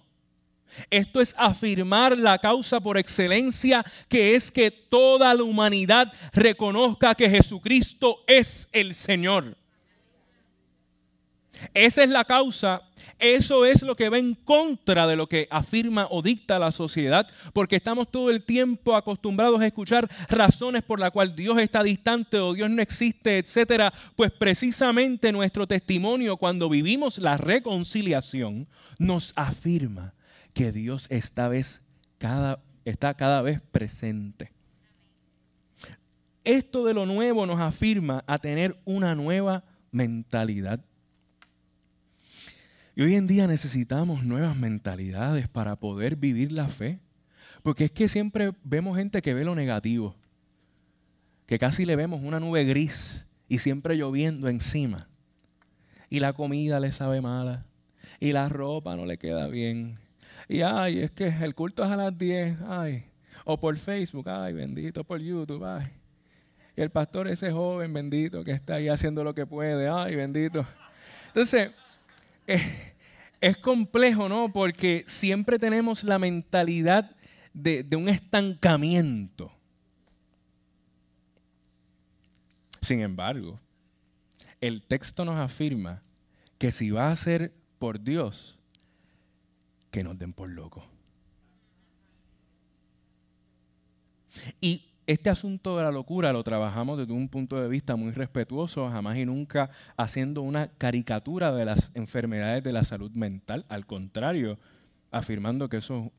Esto 0.90 1.20
es 1.20 1.34
afirmar 1.36 2.16
la 2.16 2.38
causa 2.38 2.78
por 2.78 2.98
excelencia, 2.98 3.84
que 4.08 4.36
es 4.36 4.52
que 4.52 4.70
toda 4.70 5.34
la 5.34 5.42
humanidad 5.42 6.12
reconozca 6.32 7.16
que 7.16 7.28
Jesucristo 7.28 8.22
es 8.28 8.68
el 8.70 8.94
Señor. 8.94 9.56
Esa 11.74 12.02
es 12.02 12.10
la 12.10 12.24
causa 12.24 12.82
eso 13.18 13.64
es 13.64 13.82
lo 13.82 13.96
que 13.96 14.08
va 14.08 14.18
en 14.18 14.34
contra 14.34 15.06
de 15.06 15.16
lo 15.16 15.28
que 15.28 15.48
afirma 15.50 16.06
o 16.10 16.22
dicta 16.22 16.58
la 16.58 16.72
sociedad, 16.72 17.28
porque 17.52 17.76
estamos 17.76 18.10
todo 18.10 18.30
el 18.30 18.44
tiempo 18.44 18.94
acostumbrados 18.94 19.60
a 19.60 19.66
escuchar 19.66 20.08
razones 20.28 20.82
por 20.82 21.00
las 21.00 21.10
cuales 21.10 21.34
Dios 21.34 21.58
está 21.58 21.82
distante 21.82 22.38
o 22.38 22.54
Dios 22.54 22.70
no 22.70 22.82
existe, 22.82 23.38
etcétera. 23.38 23.92
Pues 24.16 24.30
precisamente 24.30 25.32
nuestro 25.32 25.66
testimonio 25.66 26.36
cuando 26.36 26.68
vivimos 26.68 27.18
la 27.18 27.36
reconciliación 27.36 28.68
nos 28.98 29.32
afirma 29.36 30.14
que 30.54 30.72
Dios 30.72 31.06
esta 31.10 31.48
vez 31.48 31.80
está 32.84 33.14
cada 33.14 33.42
vez 33.42 33.60
presente. 33.72 34.52
Esto 36.44 36.84
de 36.84 36.94
lo 36.94 37.04
nuevo 37.04 37.46
nos 37.46 37.60
afirma 37.60 38.24
a 38.26 38.38
tener 38.38 38.80
una 38.84 39.14
nueva 39.14 39.64
mentalidad. 39.90 40.80
Y 42.98 43.02
hoy 43.02 43.14
en 43.14 43.28
día 43.28 43.46
necesitamos 43.46 44.24
nuevas 44.24 44.56
mentalidades 44.56 45.46
para 45.46 45.76
poder 45.76 46.16
vivir 46.16 46.50
la 46.50 46.66
fe. 46.66 46.98
Porque 47.62 47.84
es 47.84 47.92
que 47.92 48.08
siempre 48.08 48.50
vemos 48.64 48.96
gente 48.96 49.22
que 49.22 49.34
ve 49.34 49.44
lo 49.44 49.54
negativo, 49.54 50.16
que 51.46 51.60
casi 51.60 51.86
le 51.86 51.94
vemos 51.94 52.20
una 52.24 52.40
nube 52.40 52.64
gris 52.64 53.24
y 53.48 53.60
siempre 53.60 53.94
lloviendo 53.94 54.48
encima. 54.48 55.06
Y 56.10 56.18
la 56.18 56.32
comida 56.32 56.80
le 56.80 56.90
sabe 56.90 57.20
mala, 57.20 57.66
y 58.18 58.32
la 58.32 58.48
ropa 58.48 58.96
no 58.96 59.06
le 59.06 59.16
queda 59.16 59.46
bien. 59.46 60.00
Y 60.48 60.62
ay, 60.62 60.98
es 60.98 61.12
que 61.12 61.28
el 61.28 61.54
culto 61.54 61.84
es 61.84 61.90
a 61.92 61.96
las 61.96 62.18
10, 62.18 62.58
ay. 62.66 63.04
O 63.44 63.60
por 63.60 63.76
Facebook, 63.76 64.28
ay, 64.28 64.54
bendito, 64.54 65.04
por 65.04 65.20
YouTube, 65.20 65.64
ay. 65.64 65.86
Y 66.76 66.80
el 66.80 66.90
pastor 66.90 67.28
ese 67.28 67.52
joven 67.52 67.92
bendito 67.92 68.42
que 68.42 68.50
está 68.50 68.74
ahí 68.74 68.88
haciendo 68.88 69.22
lo 69.22 69.36
que 69.36 69.46
puede, 69.46 69.88
ay, 69.88 70.16
bendito. 70.16 70.66
Entonces, 71.28 71.70
es, 73.40 73.56
complejo, 73.58 74.28
¿no? 74.28 74.52
Porque 74.52 75.04
siempre 75.06 75.58
tenemos 75.58 76.04
la 76.04 76.18
mentalidad 76.18 77.16
de, 77.52 77.86
un 77.96 78.08
estancamiento. 78.08 79.52
Sin 82.80 83.00
embargo, 83.00 83.60
el 84.60 84.82
texto 84.82 85.24
nos 85.24 85.36
afirma 85.36 86.02
que 86.58 86.72
si 86.72 86.90
va 86.90 87.10
a 87.10 87.16
ser 87.16 87.52
por 87.78 88.00
Dios, 88.00 88.58
que 89.90 90.02
nos 90.02 90.18
den 90.18 90.32
por 90.32 90.48
loco. 90.48 90.84
Y 94.60 94.87
este 95.08 95.30
asunto 95.30 95.78
de 95.78 95.84
la 95.84 95.90
locura 95.90 96.34
lo 96.34 96.44
trabajamos 96.44 96.98
desde 96.98 97.14
un 97.14 97.30
punto 97.30 97.58
de 97.58 97.66
vista 97.66 97.96
muy 97.96 98.12
respetuoso, 98.12 98.90
jamás 98.90 99.16
y 99.16 99.24
nunca 99.24 99.70
haciendo 99.96 100.42
una 100.42 100.68
caricatura 100.76 101.50
de 101.50 101.64
las 101.64 101.90
enfermedades 101.94 102.62
de 102.62 102.74
la 102.74 102.84
salud 102.84 103.10
mental. 103.12 103.64
Al 103.70 103.86
contrario, 103.86 104.58
afirmando 105.10 105.70
que 105.70 105.78
eso 105.78 106.12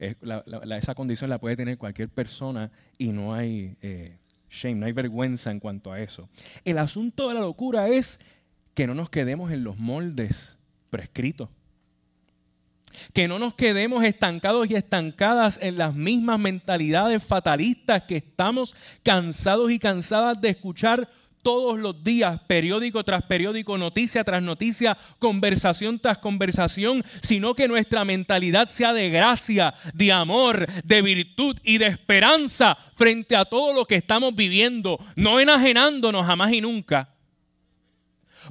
esa 0.00 0.94
condición 0.94 1.28
la 1.28 1.38
puede 1.38 1.56
tener 1.56 1.76
cualquier 1.76 2.08
persona 2.08 2.72
y 2.96 3.12
no 3.12 3.34
hay 3.34 3.76
eh, 3.82 4.16
shame, 4.48 4.76
no 4.76 4.86
hay 4.86 4.92
vergüenza 4.92 5.50
en 5.50 5.60
cuanto 5.60 5.92
a 5.92 6.00
eso. 6.00 6.30
El 6.64 6.78
asunto 6.78 7.28
de 7.28 7.34
la 7.34 7.40
locura 7.40 7.88
es 7.90 8.18
que 8.72 8.86
no 8.86 8.94
nos 8.94 9.10
quedemos 9.10 9.52
en 9.52 9.62
los 9.62 9.78
moldes 9.78 10.56
prescritos 10.88 11.50
que 13.12 13.28
no 13.28 13.38
nos 13.38 13.54
quedemos 13.54 14.04
estancados 14.04 14.70
y 14.70 14.74
estancadas 14.74 15.58
en 15.62 15.78
las 15.78 15.94
mismas 15.94 16.38
mentalidades 16.38 17.22
fatalistas 17.22 18.02
que 18.02 18.16
estamos 18.16 18.74
cansados 19.02 19.70
y 19.70 19.78
cansadas 19.78 20.40
de 20.40 20.50
escuchar 20.50 21.08
todos 21.42 21.78
los 21.78 22.02
días, 22.02 22.40
periódico 22.46 23.04
tras 23.04 23.24
periódico, 23.24 23.76
noticia 23.76 24.24
tras 24.24 24.42
noticia, 24.42 24.96
conversación 25.18 25.98
tras 25.98 26.18
conversación, 26.18 27.04
sino 27.20 27.54
que 27.54 27.68
nuestra 27.68 28.04
mentalidad 28.04 28.68
sea 28.68 28.92
de 28.92 29.10
gracia, 29.10 29.74
de 29.92 30.12
amor, 30.12 30.66
de 30.84 31.02
virtud 31.02 31.56
y 31.64 31.78
de 31.78 31.86
esperanza 31.86 32.76
frente 32.94 33.36
a 33.36 33.44
todo 33.44 33.74
lo 33.74 33.86
que 33.86 33.96
estamos 33.96 34.34
viviendo, 34.34 34.98
no 35.16 35.40
enajenándonos 35.40 36.24
jamás 36.24 36.52
y 36.52 36.60
nunca, 36.60 37.08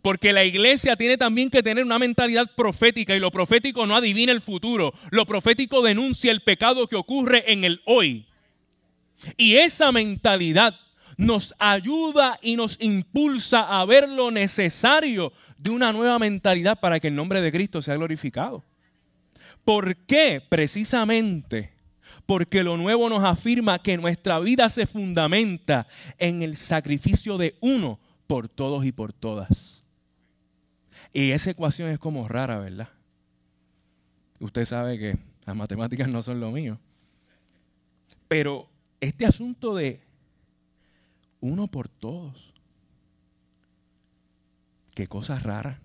porque 0.01 0.33
la 0.33 0.43
iglesia 0.43 0.95
tiene 0.95 1.17
también 1.17 1.49
que 1.49 1.63
tener 1.63 1.83
una 1.83 1.99
mentalidad 1.99 2.49
profética 2.55 3.15
y 3.15 3.19
lo 3.19 3.31
profético 3.31 3.85
no 3.85 3.95
adivina 3.95 4.31
el 4.31 4.41
futuro. 4.41 4.93
Lo 5.09 5.25
profético 5.25 5.81
denuncia 5.81 6.31
el 6.31 6.41
pecado 6.41 6.87
que 6.87 6.95
ocurre 6.95 7.51
en 7.51 7.63
el 7.63 7.81
hoy. 7.85 8.27
Y 9.37 9.55
esa 9.55 9.91
mentalidad 9.91 10.75
nos 11.17 11.53
ayuda 11.59 12.39
y 12.41 12.55
nos 12.55 12.77
impulsa 12.81 13.79
a 13.79 13.85
ver 13.85 14.09
lo 14.09 14.31
necesario 14.31 15.31
de 15.57 15.71
una 15.71 15.93
nueva 15.93 16.17
mentalidad 16.17 16.79
para 16.79 16.99
que 16.99 17.09
el 17.09 17.15
nombre 17.15 17.41
de 17.41 17.51
Cristo 17.51 17.81
sea 17.81 17.95
glorificado. 17.95 18.63
¿Por 19.63 19.95
qué? 19.95 20.41
Precisamente 20.49 21.71
porque 22.25 22.63
lo 22.63 22.77
nuevo 22.77 23.09
nos 23.09 23.23
afirma 23.23 23.79
que 23.79 23.97
nuestra 23.97 24.39
vida 24.39 24.69
se 24.69 24.85
fundamenta 24.85 25.87
en 26.17 26.41
el 26.41 26.55
sacrificio 26.55 27.37
de 27.37 27.55
uno 27.59 27.99
por 28.25 28.47
todos 28.47 28.85
y 28.85 28.91
por 28.91 29.11
todas. 29.11 29.70
Y 31.13 31.31
esa 31.31 31.51
ecuación 31.51 31.89
es 31.89 31.99
como 31.99 32.27
rara, 32.27 32.59
¿verdad? 32.59 32.89
Usted 34.39 34.65
sabe 34.65 34.97
que 34.97 35.17
las 35.45 35.55
matemáticas 35.55 36.07
no 36.07 36.23
son 36.23 36.39
lo 36.39 36.51
mío. 36.51 36.79
Pero 38.27 38.69
este 39.01 39.25
asunto 39.25 39.75
de 39.75 40.01
uno 41.41 41.67
por 41.67 41.89
todos, 41.89 42.53
qué 44.93 45.07
cosa 45.07 45.37
rara. 45.37 45.81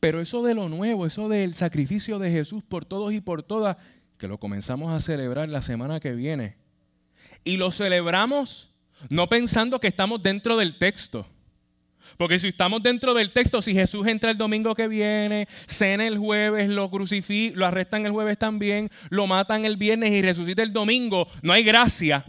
Pero 0.00 0.20
eso 0.20 0.42
de 0.42 0.54
lo 0.54 0.68
nuevo, 0.68 1.06
eso 1.06 1.28
del 1.28 1.54
sacrificio 1.54 2.18
de 2.18 2.30
Jesús 2.30 2.62
por 2.64 2.86
todos 2.86 3.12
y 3.12 3.20
por 3.20 3.42
todas, 3.42 3.76
que 4.18 4.28
lo 4.28 4.38
comenzamos 4.38 4.92
a 4.92 5.00
celebrar 5.00 5.48
la 5.48 5.62
semana 5.62 6.00
que 6.00 6.12
viene. 6.12 6.56
Y 7.44 7.56
lo 7.56 7.70
celebramos 7.70 8.74
no 9.08 9.28
pensando 9.28 9.78
que 9.80 9.88
estamos 9.88 10.22
dentro 10.22 10.56
del 10.56 10.76
texto 10.76 11.26
porque 12.16 12.38
si 12.38 12.48
estamos 12.48 12.82
dentro 12.82 13.14
del 13.14 13.32
texto, 13.32 13.62
si 13.62 13.72
Jesús 13.72 14.06
entra 14.06 14.30
el 14.30 14.38
domingo 14.38 14.74
que 14.74 14.88
viene, 14.88 15.48
cena 15.66 16.06
el 16.06 16.18
jueves, 16.18 16.68
lo 16.68 16.90
crucifican, 16.90 17.58
lo 17.58 17.66
arrestan 17.66 18.06
el 18.06 18.12
jueves 18.12 18.38
también, 18.38 18.90
lo 19.08 19.26
matan 19.26 19.64
el 19.64 19.76
viernes 19.76 20.10
y 20.10 20.22
resucita 20.22 20.62
el 20.62 20.72
domingo, 20.72 21.28
no 21.42 21.52
hay 21.52 21.64
gracia. 21.64 22.24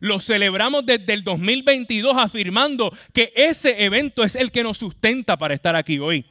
Lo 0.00 0.20
celebramos 0.20 0.84
desde 0.84 1.14
el 1.14 1.24
2022 1.24 2.16
afirmando 2.18 2.94
que 3.12 3.32
ese 3.36 3.84
evento 3.84 4.22
es 4.22 4.36
el 4.36 4.50
que 4.50 4.62
nos 4.62 4.78
sustenta 4.78 5.38
para 5.38 5.54
estar 5.54 5.76
aquí 5.76 5.98
hoy. 5.98 6.26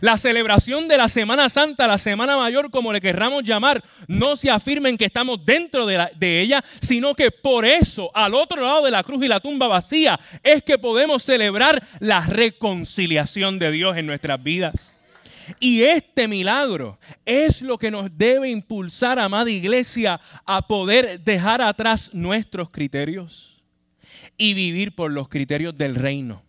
La 0.00 0.18
celebración 0.18 0.88
de 0.88 0.96
la 0.96 1.08
Semana 1.08 1.48
Santa, 1.48 1.86
la 1.86 1.98
Semana 1.98 2.36
Mayor, 2.36 2.70
como 2.70 2.92
le 2.92 3.00
querramos 3.00 3.44
llamar, 3.44 3.82
no 4.06 4.36
se 4.36 4.50
afirmen 4.50 4.98
que 4.98 5.06
estamos 5.06 5.44
dentro 5.44 5.86
de, 5.86 6.08
de, 6.16 6.40
ella, 6.40 6.64
sino 6.80 7.14
que 7.14 7.30
por 7.30 7.64
eso, 7.64 8.10
al 8.14 8.34
otro 8.34 8.62
lado 8.62 8.84
de 8.84 8.90
la 8.90 9.02
cruz 9.02 9.24
y 9.24 9.28
la 9.28 9.40
tumba 9.40 9.66
vacía, 9.66 10.18
es 10.42 10.62
que 10.62 10.78
podemos 10.78 11.22
celebrar 11.22 11.82
la 12.00 12.20
reconciliación 12.20 13.58
de 13.58 13.70
Dios 13.72 13.96
en 13.96 14.06
nuestras 14.06 14.42
vidas. 14.42 14.92
Y 15.60 15.82
este 15.82 16.28
milagro 16.28 16.98
es 17.24 17.62
lo 17.62 17.78
que 17.78 17.90
nos 17.90 18.16
debe 18.16 18.50
impulsar, 18.50 19.18
amada 19.18 19.50
iglesia, 19.50 20.20
a 20.44 20.66
poder 20.66 21.20
dejar 21.20 21.62
atrás 21.62 22.10
nuestros 22.12 22.68
criterios 22.70 23.62
y 24.36 24.52
vivir 24.52 24.94
por 24.94 25.10
los 25.10 25.28
criterios 25.28 25.76
del 25.76 25.94
reino. 25.94 26.42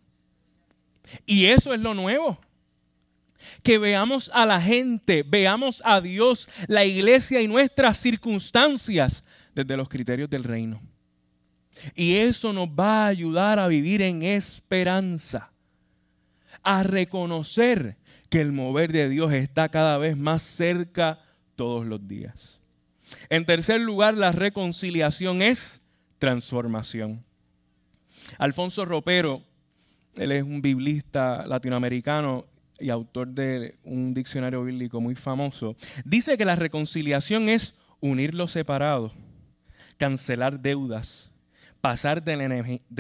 Y 1.26 1.46
eso 1.46 1.74
es 1.74 1.80
lo 1.80 1.94
nuevo 1.94 2.38
que 3.64 3.78
veamos 3.78 4.30
a 4.34 4.46
la 4.46 4.62
gente, 4.62 5.24
veamos 5.24 5.82
a 5.86 6.02
Dios, 6.02 6.50
la 6.68 6.86
iglesia 6.86 7.42
y 7.42 7.48
nuestras 7.48 7.98
circunstancias 7.98 9.24
desde 9.56 9.78
los 9.78 9.90
criterios 9.90 10.30
del 10.30 10.44
reino. 10.44 10.82
Y 11.96 12.16
eso 12.16 12.52
nos 12.54 12.68
va 12.68 13.06
a 13.06 13.08
ayudar 13.08 13.60
a 13.60 13.68
vivir 13.68 14.02
en 14.02 14.24
esperanza. 14.24 15.52
a 16.62 16.84
reconocer 16.84 17.96
que 18.30 18.42
el 18.42 18.52
mover 18.52 18.92
de 18.92 19.08
Dios 19.08 19.32
está 19.32 19.70
cada 19.70 19.98
vez 19.98 20.18
más 20.18 20.42
cerca 20.42 21.20
todos 21.56 21.86
los 21.86 22.06
días. 22.06 22.60
En 23.30 23.46
tercer 23.46 23.80
lugar, 23.82 24.16
la 24.16 24.34
reconciliación 24.34 25.42
es 25.42 25.82
transformación. 26.20 27.24
Alfonso 28.38 28.86
Ropero, 28.86 29.42
él 30.16 30.32
es 30.32 30.44
un 30.44 30.62
biblista 30.62 31.46
latinoamericano 31.48 32.46
y 32.80 32.90
autor 32.90 33.30
de 33.30 33.78
un 33.84 34.14
diccionario 34.14 34.64
bíblico 34.64 35.02
muy 35.02 35.16
famoso, 35.16 35.76
dice 36.06 36.38
que 36.38 36.46
la 36.46 36.56
reconciliación 36.56 37.50
es 37.50 37.80
unir 38.00 38.34
los 38.34 38.52
separados, 38.52 39.14
cancelar 39.98 40.60
deudas, 40.60 41.32
pasar 41.82 42.24
de 42.24 42.38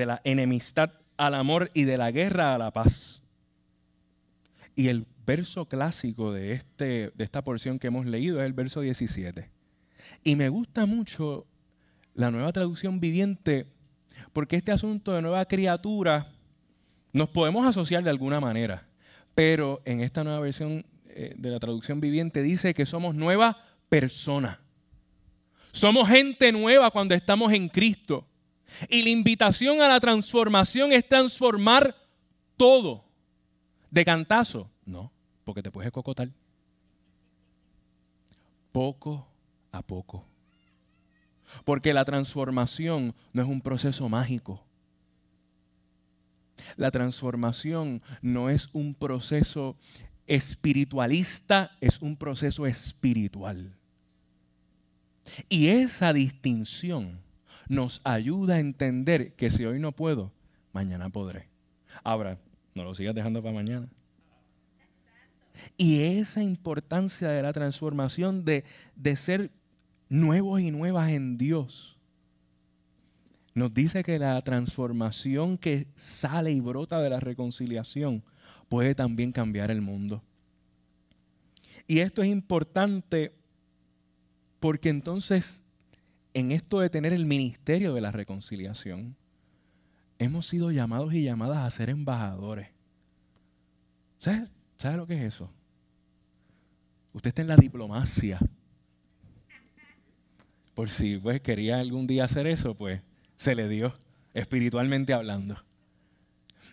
la, 0.05 0.21
enemistad 0.23 0.91
al 1.17 1.35
amor 1.35 1.71
y 1.73 1.83
de 1.83 1.97
la 1.97 2.11
guerra 2.11 2.55
a 2.55 2.57
la 2.57 2.71
paz. 2.71 3.21
Y 4.75 4.87
el 4.87 5.05
verso 5.25 5.65
clásico 5.65 6.31
de, 6.31 6.53
este, 6.53 7.11
de 7.13 7.23
esta 7.23 7.43
porción 7.43 7.79
que 7.79 7.87
hemos 7.87 8.05
leído 8.05 8.39
es 8.39 8.45
el 8.45 8.53
verso 8.53 8.81
17. 8.81 9.49
Y 10.23 10.35
me 10.35 10.49
gusta 10.49 10.85
mucho 10.85 11.45
la 12.13 12.31
nueva 12.31 12.51
traducción 12.51 12.99
viviente 12.99 13.67
porque 14.33 14.55
este 14.55 14.71
asunto 14.71 15.13
de 15.13 15.21
nueva 15.21 15.45
criatura 15.45 16.31
nos 17.13 17.29
podemos 17.29 17.65
asociar 17.65 18.03
de 18.03 18.09
alguna 18.09 18.39
manera. 18.39 18.88
Pero 19.39 19.81
en 19.85 20.01
esta 20.01 20.25
nueva 20.25 20.41
versión 20.41 20.85
eh, 21.07 21.33
de 21.37 21.49
la 21.49 21.61
traducción 21.61 22.01
viviente 22.01 22.41
dice 22.41 22.73
que 22.73 22.85
somos 22.85 23.15
nueva 23.15 23.57
persona. 23.87 24.59
Somos 25.71 26.09
gente 26.09 26.51
nueva 26.51 26.91
cuando 26.91 27.15
estamos 27.15 27.53
en 27.53 27.69
Cristo. 27.69 28.27
Y 28.89 29.01
la 29.01 29.11
invitación 29.11 29.79
a 29.79 29.87
la 29.87 30.01
transformación 30.01 30.91
es 30.91 31.07
transformar 31.07 31.95
todo. 32.57 33.05
De 33.89 34.03
cantazo, 34.03 34.69
no, 34.83 35.09
porque 35.45 35.63
te 35.63 35.71
puedes 35.71 35.93
cocotar. 35.93 36.29
Poco 38.73 39.25
a 39.71 39.81
poco. 39.81 40.25
Porque 41.63 41.93
la 41.93 42.03
transformación 42.03 43.15
no 43.31 43.41
es 43.41 43.47
un 43.47 43.61
proceso 43.61 44.09
mágico. 44.09 44.65
La 46.75 46.91
transformación 46.91 48.01
no 48.21 48.49
es 48.49 48.69
un 48.73 48.93
proceso 48.93 49.77
espiritualista, 50.27 51.71
es 51.81 52.01
un 52.01 52.15
proceso 52.15 52.65
espiritual. 52.65 53.75
Y 55.47 55.67
esa 55.67 56.13
distinción 56.13 57.19
nos 57.67 58.01
ayuda 58.03 58.55
a 58.55 58.59
entender 58.59 59.35
que 59.35 59.49
si 59.49 59.65
hoy 59.65 59.79
no 59.79 59.91
puedo, 59.91 60.31
mañana 60.73 61.09
podré. 61.09 61.49
Ahora, 62.03 62.39
no 62.73 62.83
lo 62.83 62.95
sigas 62.95 63.15
dejando 63.15 63.41
para 63.41 63.53
mañana. 63.53 63.87
Y 65.77 66.01
esa 66.19 66.41
importancia 66.41 67.29
de 67.29 67.41
la 67.41 67.53
transformación, 67.53 68.45
de, 68.45 68.63
de 68.95 69.15
ser 69.15 69.51
nuevos 70.07 70.61
y 70.61 70.71
nuevas 70.71 71.09
en 71.09 71.37
Dios, 71.37 71.98
nos 73.59 73.73
dice 73.73 74.03
que 74.03 74.17
la 74.17 74.41
transformación 74.41 75.57
que 75.57 75.87
sale 75.95 76.51
y 76.51 76.61
brota 76.61 76.99
de 76.99 77.09
la 77.09 77.19
reconciliación 77.19 78.23
puede 78.69 78.95
también 78.95 79.31
cambiar 79.31 79.69
el 79.69 79.81
mundo. 79.81 80.23
Y 81.85 81.99
esto 81.99 82.23
es 82.23 82.29
importante 82.29 83.33
porque 84.59 84.89
entonces 84.89 85.65
en 86.33 86.51
esto 86.51 86.79
de 86.79 86.89
tener 86.89 87.13
el 87.13 87.25
ministerio 87.25 87.93
de 87.93 88.01
la 88.01 88.11
reconciliación, 88.11 89.15
hemos 90.19 90.47
sido 90.47 90.71
llamados 90.71 91.13
y 91.13 91.23
llamadas 91.23 91.57
a 91.57 91.69
ser 91.69 91.89
embajadores. 91.89 92.69
¿Sabe, 94.19 94.45
¿Sabe 94.77 94.97
lo 94.97 95.07
que 95.07 95.15
es 95.15 95.33
eso? 95.33 95.49
Usted 97.13 97.29
está 97.29 97.41
en 97.41 97.47
la 97.47 97.57
diplomacia. 97.57 98.39
Por 100.75 100.89
si 100.89 101.17
pues 101.17 101.41
quería 101.41 101.79
algún 101.79 102.07
día 102.07 102.23
hacer 102.23 102.47
eso, 102.47 102.75
pues 102.75 103.01
se 103.39 103.55
le 103.55 103.69
dio, 103.69 103.97
espiritualmente 104.33 105.13
hablando. 105.13 105.55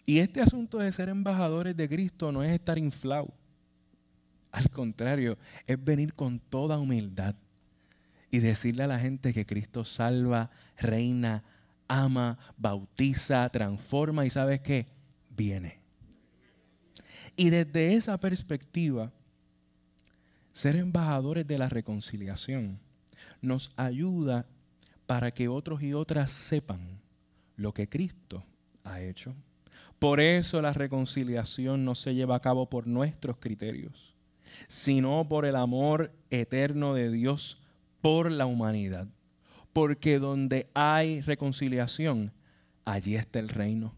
Y 0.05 0.19
este 0.19 0.41
asunto 0.41 0.79
de 0.79 0.91
ser 0.91 1.09
embajadores 1.09 1.77
de 1.77 1.89
Cristo 1.89 2.33
no 2.33 2.43
es 2.43 2.51
estar 2.51 2.77
inflado. 2.77 3.33
Al 4.51 4.69
contrario, 4.71 5.39
es 5.69 5.83
venir 5.83 6.13
con 6.15 6.41
toda 6.41 6.79
humildad 6.79 7.37
y 8.33 8.41
decirle 8.41 8.83
a 8.83 8.89
la 8.89 8.99
gente 8.99 9.33
que 9.33 9.47
Cristo 9.47 9.85
salva, 9.85 10.51
reina, 10.77 11.45
ama, 11.87 12.37
bautiza, 12.57 13.49
transforma 13.51 14.27
y 14.27 14.31
sabes 14.31 14.61
qué, 14.61 14.89
viene. 15.31 15.79
Y 17.37 17.51
desde 17.51 17.95
esa 17.95 18.19
perspectiva, 18.19 19.13
ser 20.53 20.75
embajadores 20.75 21.47
de 21.47 21.59
la 21.59 21.69
reconciliación 21.69 22.81
nos 23.41 23.71
ayuda 23.77 24.47
para 25.07 25.31
que 25.33 25.49
otros 25.49 25.83
y 25.83 25.95
otras 25.95 26.31
sepan 26.31 27.01
lo 27.57 27.73
que 27.73 27.89
Cristo 27.89 28.45
ha 28.85 29.01
hecho. 29.01 29.35
Por 29.99 30.21
eso 30.21 30.61
la 30.61 30.73
reconciliación 30.73 31.85
no 31.85 31.95
se 31.95 32.15
lleva 32.15 32.37
a 32.37 32.41
cabo 32.41 32.69
por 32.69 32.87
nuestros 32.87 33.39
criterios, 33.39 34.15
sino 34.69 35.27
por 35.29 35.47
el 35.47 35.57
amor 35.57 36.13
eterno 36.31 36.95
de 36.95 37.11
Dios 37.11 37.63
por 38.01 38.31
la 38.31 38.47
humanidad. 38.47 39.09
Porque 39.73 40.19
donde 40.19 40.69
hay 40.75 41.21
reconciliación, 41.21 42.33
allí 42.85 43.17
está 43.17 43.39
el 43.39 43.49
reino. 43.49 43.95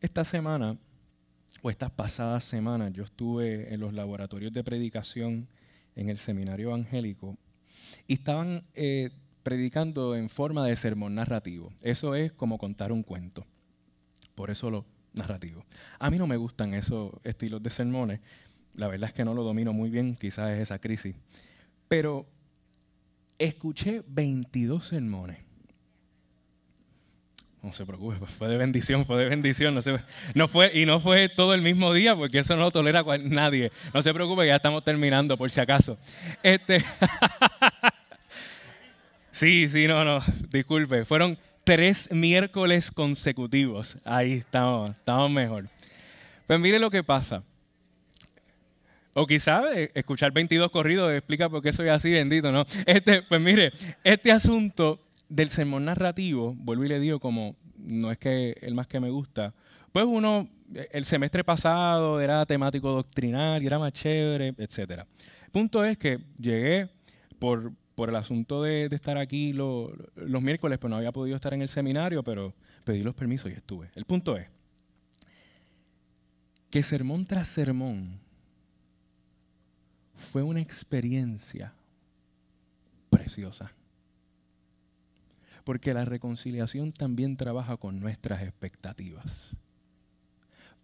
Esta 0.00 0.24
semana, 0.24 0.78
o 1.62 1.70
estas 1.70 1.90
pasadas 1.90 2.44
semanas, 2.44 2.92
yo 2.92 3.04
estuve 3.04 3.72
en 3.74 3.80
los 3.80 3.92
laboratorios 3.92 4.52
de 4.52 4.64
predicación 4.64 5.48
en 5.94 6.08
el 6.08 6.18
seminario 6.18 6.68
evangélico 6.68 7.36
y 8.06 8.14
estaban 8.14 8.64
eh, 8.74 9.10
predicando 9.42 10.14
en 10.16 10.28
forma 10.28 10.66
de 10.66 10.76
sermón 10.76 11.14
narrativo. 11.14 11.72
Eso 11.82 12.14
es 12.14 12.32
como 12.32 12.58
contar 12.58 12.92
un 12.92 13.02
cuento. 13.02 13.46
Por 14.34 14.50
eso 14.50 14.70
lo 14.70 14.86
narrativo. 15.12 15.64
A 15.98 16.10
mí 16.10 16.18
no 16.18 16.26
me 16.26 16.36
gustan 16.36 16.74
esos 16.74 17.12
estilos 17.24 17.62
de 17.62 17.70
sermones. 17.70 18.20
La 18.74 18.88
verdad 18.88 19.08
es 19.08 19.14
que 19.14 19.24
no 19.24 19.34
lo 19.34 19.42
domino 19.42 19.72
muy 19.72 19.90
bien, 19.90 20.16
quizás 20.16 20.50
es 20.52 20.60
esa 20.60 20.78
crisis. 20.78 21.16
Pero 21.88 22.26
escuché 23.38 24.02
22 24.06 24.86
sermones. 24.86 25.49
No 27.62 27.74
se 27.74 27.84
preocupe, 27.84 28.16
pues 28.18 28.30
fue 28.30 28.48
de 28.48 28.56
bendición, 28.56 29.04
fue 29.04 29.18
de 29.18 29.28
bendición. 29.28 29.78
No, 30.34 30.48
fue, 30.48 30.70
y 30.72 30.86
no 30.86 30.98
fue 31.00 31.28
todo 31.28 31.52
el 31.52 31.60
mismo 31.60 31.92
día, 31.92 32.16
porque 32.16 32.38
eso 32.38 32.56
no 32.56 32.62
lo 32.62 32.70
tolera 32.70 33.04
nadie. 33.22 33.70
No 33.92 34.02
se 34.02 34.14
preocupe, 34.14 34.46
ya 34.46 34.56
estamos 34.56 34.82
terminando, 34.82 35.36
por 35.36 35.50
si 35.50 35.60
acaso. 35.60 35.98
Este, 36.42 36.82
sí, 39.30 39.68
sí, 39.68 39.86
no, 39.86 40.04
no, 40.06 40.22
disculpe. 40.50 41.04
Fueron 41.04 41.38
tres 41.64 42.10
miércoles 42.10 42.90
consecutivos. 42.90 43.98
Ahí 44.04 44.32
estamos, 44.32 44.90
estamos 44.90 45.30
mejor. 45.30 45.68
Pues 46.46 46.58
mire 46.58 46.78
lo 46.78 46.90
que 46.90 47.04
pasa. 47.04 47.42
O 49.12 49.26
quizá 49.26 49.64
eh, 49.74 49.90
escuchar 49.94 50.32
22 50.32 50.70
corridos 50.70 51.12
explica 51.12 51.50
por 51.50 51.62
qué 51.62 51.72
soy 51.72 51.88
así 51.88 52.10
bendito, 52.10 52.50
¿no? 52.52 52.64
Este, 52.86 53.22
pues 53.22 53.40
mire, 53.40 53.72
este 54.02 54.32
asunto 54.32 54.98
del 55.30 55.48
sermón 55.48 55.86
narrativo, 55.86 56.54
vuelvo 56.58 56.84
y 56.84 56.88
le 56.88 57.00
digo 57.00 57.20
como 57.20 57.56
no 57.78 58.10
es 58.10 58.18
que 58.18 58.58
el 58.60 58.74
más 58.74 58.86
que 58.86 59.00
me 59.00 59.08
gusta, 59.08 59.54
pues 59.92 60.04
uno, 60.04 60.48
el 60.92 61.04
semestre 61.04 61.42
pasado 61.42 62.20
era 62.20 62.44
temático 62.44 62.90
doctrinal 62.90 63.62
y 63.62 63.66
era 63.66 63.78
más 63.78 63.92
chévere, 63.92 64.54
etc. 64.58 65.04
Punto 65.50 65.84
es 65.84 65.96
que 65.96 66.18
llegué 66.38 66.90
por, 67.38 67.72
por 67.94 68.10
el 68.10 68.16
asunto 68.16 68.62
de, 68.62 68.86
estar 68.90 69.16
aquí 69.16 69.52
los 69.52 70.42
miércoles, 70.42 70.78
pues 70.78 70.90
no 70.90 70.96
había 70.96 71.12
podido 71.12 71.36
estar 71.36 71.54
en 71.54 71.62
el 71.62 71.68
seminario, 71.68 72.22
pero 72.22 72.54
pedí 72.84 73.02
los 73.02 73.14
permisos 73.14 73.50
y 73.50 73.54
estuve. 73.54 73.90
El 73.94 74.04
punto 74.04 74.36
es 74.36 74.48
que 76.70 76.82
sermón 76.82 77.24
tras 77.24 77.48
sermón, 77.48 78.20
fue 80.14 80.42
una 80.42 80.60
experiencia 80.60 81.72
preciosa. 83.08 83.72
Porque 85.64 85.94
la 85.94 86.04
reconciliación 86.04 86.92
también 86.92 87.36
trabaja 87.36 87.76
con 87.76 88.00
nuestras 88.00 88.42
expectativas. 88.42 89.56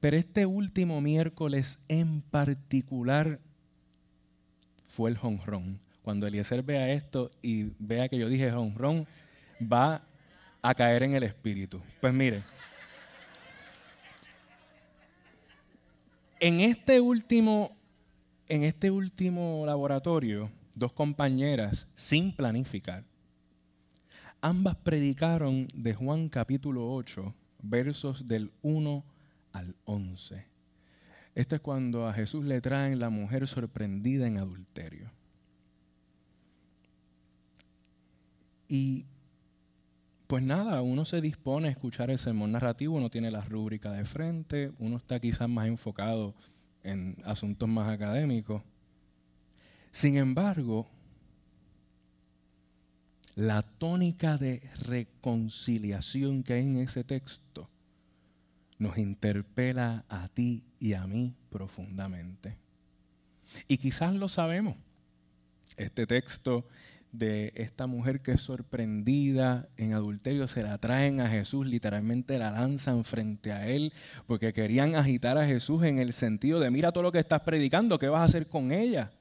Pero 0.00 0.16
este 0.16 0.46
último 0.46 1.00
miércoles 1.00 1.78
en 1.88 2.20
particular 2.20 3.40
fue 4.86 5.10
el 5.10 5.18
honrón. 5.20 5.80
Cuando 6.02 6.26
Eliezer 6.26 6.62
vea 6.62 6.92
esto 6.92 7.30
y 7.42 7.72
vea 7.78 8.08
que 8.08 8.18
yo 8.18 8.28
dije 8.28 8.52
honrón, 8.52 9.06
va 9.60 10.02
a 10.62 10.74
caer 10.74 11.02
en 11.02 11.14
el 11.14 11.22
espíritu. 11.22 11.80
Pues 12.00 12.12
mire, 12.12 12.42
en 16.38 16.60
este 16.60 17.00
último 17.00 17.76
en 18.48 18.62
este 18.62 18.90
último 18.90 19.64
laboratorio, 19.66 20.50
dos 20.74 20.92
compañeras, 20.92 21.88
sin 21.94 22.32
planificar, 22.32 23.04
ambas 24.40 24.76
predicaron 24.76 25.68
de 25.74 25.94
Juan 25.94 26.28
capítulo 26.28 26.92
8, 26.92 27.34
versos 27.62 28.26
del 28.26 28.52
1 28.62 29.04
al 29.52 29.74
11. 29.84 30.46
Esto 31.34 31.54
es 31.54 31.60
cuando 31.60 32.06
a 32.06 32.12
Jesús 32.12 32.44
le 32.44 32.60
traen 32.60 32.98
la 32.98 33.10
mujer 33.10 33.46
sorprendida 33.46 34.26
en 34.26 34.38
adulterio. 34.38 35.10
Y 38.68 39.06
pues 40.26 40.42
nada, 40.42 40.82
uno 40.82 41.04
se 41.04 41.20
dispone 41.20 41.68
a 41.68 41.70
escuchar 41.70 42.10
el 42.10 42.18
sermón 42.18 42.52
narrativo, 42.52 42.96
uno 42.96 43.10
tiene 43.10 43.30
la 43.30 43.42
rúbrica 43.42 43.92
de 43.92 44.04
frente, 44.04 44.72
uno 44.78 44.96
está 44.96 45.20
quizás 45.20 45.48
más 45.48 45.68
enfocado 45.68 46.34
en 46.82 47.16
asuntos 47.24 47.68
más 47.68 47.92
académicos. 47.92 48.62
Sin 49.92 50.16
embargo, 50.16 50.88
la 53.36 53.60
tónica 53.62 54.38
de 54.38 54.62
reconciliación 54.80 56.42
que 56.42 56.54
hay 56.54 56.62
en 56.62 56.78
ese 56.78 57.04
texto 57.04 57.68
nos 58.78 58.96
interpela 58.98 60.04
a 60.08 60.26
ti 60.28 60.64
y 60.80 60.94
a 60.94 61.06
mí 61.06 61.34
profundamente. 61.50 62.56
Y 63.68 63.76
quizás 63.76 64.14
lo 64.14 64.28
sabemos. 64.28 64.76
Este 65.76 66.06
texto 66.06 66.66
de 67.12 67.52
esta 67.56 67.86
mujer 67.86 68.20
que 68.20 68.32
es 68.32 68.40
sorprendida 68.40 69.68
en 69.76 69.92
adulterio, 69.92 70.48
se 70.48 70.62
la 70.62 70.78
traen 70.78 71.20
a 71.20 71.28
Jesús, 71.28 71.66
literalmente 71.66 72.38
la 72.38 72.50
lanzan 72.50 73.04
frente 73.04 73.52
a 73.52 73.68
él, 73.68 73.92
porque 74.26 74.54
querían 74.54 74.94
agitar 74.94 75.36
a 75.36 75.46
Jesús 75.46 75.84
en 75.84 75.98
el 75.98 76.12
sentido 76.14 76.58
de, 76.58 76.70
mira 76.70 76.92
todo 76.92 77.04
lo 77.04 77.12
que 77.12 77.18
estás 77.18 77.42
predicando, 77.42 77.98
¿qué 77.98 78.08
vas 78.08 78.22
a 78.22 78.24
hacer 78.24 78.46
con 78.46 78.72
ella? 78.72 79.12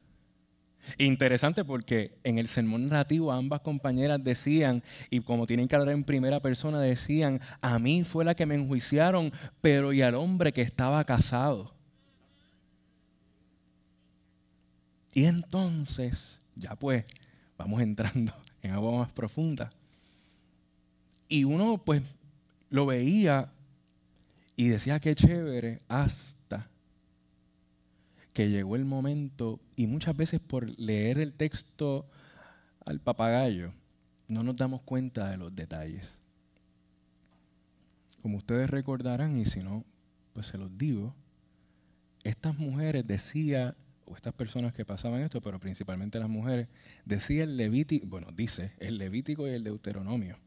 Interesante 0.97 1.65
porque 1.65 2.17
en 2.23 2.37
el 2.37 2.47
sermón 2.47 2.87
narrativo 2.87 3.31
ambas 3.31 3.61
compañeras 3.61 4.23
decían, 4.23 4.83
y 5.09 5.21
como 5.21 5.47
tienen 5.47 5.67
que 5.67 5.75
hablar 5.75 5.93
en 5.93 6.03
primera 6.03 6.39
persona, 6.39 6.79
decían, 6.79 7.41
a 7.61 7.79
mí 7.79 8.03
fue 8.03 8.25
la 8.25 8.35
que 8.35 8.45
me 8.45 8.55
enjuiciaron, 8.55 9.31
pero 9.61 9.93
y 9.93 10.01
al 10.01 10.15
hombre 10.15 10.53
que 10.53 10.61
estaba 10.61 11.03
casado. 11.03 11.73
Y 15.13 15.25
entonces, 15.25 16.39
ya 16.55 16.75
pues, 16.75 17.05
vamos 17.57 17.81
entrando 17.81 18.33
en 18.61 18.71
agua 18.71 18.99
más 18.99 19.11
profunda. 19.11 19.71
Y 21.27 21.43
uno 21.43 21.81
pues 21.83 22.03
lo 22.69 22.85
veía 22.85 23.51
y 24.55 24.67
decía 24.67 24.99
qué 24.99 25.15
chévere 25.15 25.81
hasta 25.87 26.44
que 28.35 28.49
llegó 28.49 28.75
el 28.75 28.83
momento 28.83 29.61
y 29.77 29.87
muchas 29.87 30.15
veces 30.17 30.41
por 30.41 30.77
leer 30.77 31.19
el 31.19 31.31
texto 31.31 32.05
al 32.85 32.99
papagayo 32.99 33.71
no 34.27 34.43
nos 34.43 34.57
damos 34.57 34.81
cuenta 34.81 35.29
de 35.29 35.37
los 35.37 35.55
detalles. 35.55 36.19
Como 38.21 38.37
ustedes 38.37 38.69
recordarán 38.69 39.37
y 39.37 39.45
si 39.45 39.63
no, 39.63 39.85
pues 40.33 40.47
se 40.47 40.57
los 40.57 40.77
digo, 40.77 41.15
estas 42.25 42.57
mujeres 42.59 43.07
decía 43.07 43.77
o 44.03 44.17
estas 44.17 44.33
personas 44.33 44.73
que 44.73 44.83
pasaban 44.83 45.21
esto, 45.21 45.39
pero 45.39 45.57
principalmente 45.57 46.19
las 46.19 46.27
mujeres, 46.27 46.67
decía 47.05 47.45
el 47.45 47.55
Levítico, 47.55 48.05
bueno, 48.05 48.27
dice 48.33 48.73
el 48.79 48.97
Levítico 48.97 49.47
y 49.47 49.51
el 49.51 49.63
Deuteronomio, 49.63 50.37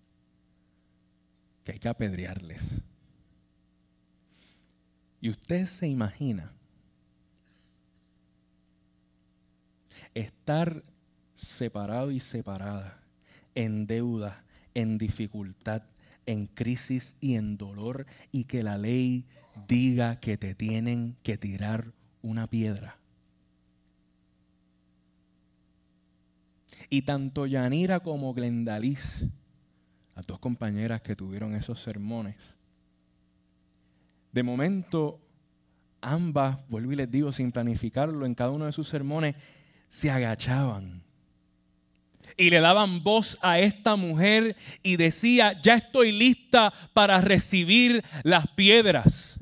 que 1.64 1.72
hay 1.72 1.78
que 1.78 1.88
apedrearles. 1.88 2.82
Y 5.22 5.30
usted 5.30 5.64
se 5.64 5.88
imagina 5.88 6.52
estar 10.20 10.82
separado 11.34 12.10
y 12.10 12.20
separada, 12.20 13.00
en 13.54 13.86
deuda, 13.86 14.44
en 14.74 14.98
dificultad, 14.98 15.82
en 16.26 16.46
crisis 16.46 17.16
y 17.20 17.36
en 17.36 17.56
dolor, 17.56 18.06
y 18.32 18.44
que 18.44 18.62
la 18.62 18.78
ley 18.78 19.26
diga 19.68 20.20
que 20.20 20.36
te 20.36 20.54
tienen 20.54 21.16
que 21.22 21.38
tirar 21.38 21.92
una 22.22 22.46
piedra. 22.48 22.98
Y 26.90 27.02
tanto 27.02 27.46
Yanira 27.46 28.00
como 28.00 28.34
Glendaliz, 28.34 29.24
las 30.16 30.26
dos 30.26 30.38
compañeras 30.38 31.02
que 31.02 31.14
tuvieron 31.14 31.54
esos 31.54 31.80
sermones, 31.82 32.56
de 34.32 34.42
momento 34.42 35.20
ambas, 36.00 36.58
vuelvo 36.68 36.92
y 36.92 36.96
les 36.96 37.10
digo, 37.10 37.32
sin 37.32 37.52
planificarlo, 37.52 38.26
en 38.26 38.34
cada 38.34 38.50
uno 38.50 38.66
de 38.66 38.72
sus 38.72 38.88
sermones, 38.88 39.34
se 39.88 40.10
agachaban 40.10 40.98
y 42.38 42.50
le 42.50 42.60
daban 42.60 43.02
voz 43.02 43.36
a 43.42 43.58
esta 43.58 43.96
mujer 43.96 44.56
y 44.82 44.96
decía, 44.96 45.60
ya 45.60 45.74
estoy 45.74 46.12
lista 46.12 46.72
para 46.94 47.20
recibir 47.20 48.02
las 48.22 48.46
piedras. 48.54 49.38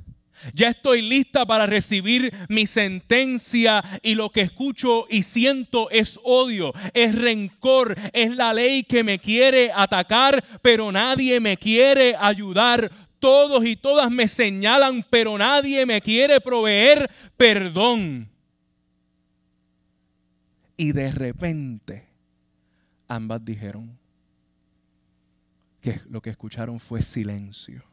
Ya 0.54 0.68
estoy 0.68 1.02
lista 1.02 1.44
para 1.44 1.66
recibir 1.66 2.32
mi 2.48 2.66
sentencia 2.66 3.82
y 4.02 4.14
lo 4.14 4.30
que 4.30 4.42
escucho 4.42 5.06
y 5.10 5.22
siento 5.22 5.90
es 5.90 6.18
odio, 6.22 6.72
es 6.94 7.14
rencor, 7.14 7.96
es 8.12 8.34
la 8.34 8.54
ley 8.54 8.84
que 8.84 9.02
me 9.02 9.18
quiere 9.18 9.70
atacar, 9.74 10.42
pero 10.62 10.92
nadie 10.92 11.40
me 11.40 11.56
quiere 11.56 12.16
ayudar. 12.18 12.90
Todos 13.18 13.64
y 13.64 13.76
todas 13.76 14.10
me 14.10 14.28
señalan, 14.28 15.04
pero 15.08 15.36
nadie 15.36 15.84
me 15.84 16.00
quiere 16.00 16.40
proveer 16.40 17.10
perdón. 17.36 18.30
Y 20.76 20.92
de 20.92 21.10
repente 21.10 22.08
ambas 23.08 23.44
dijeron 23.44 23.98
que 25.80 26.00
lo 26.08 26.20
que 26.20 26.30
escucharon 26.30 26.80
fue 26.80 27.02
silencio 27.02 27.84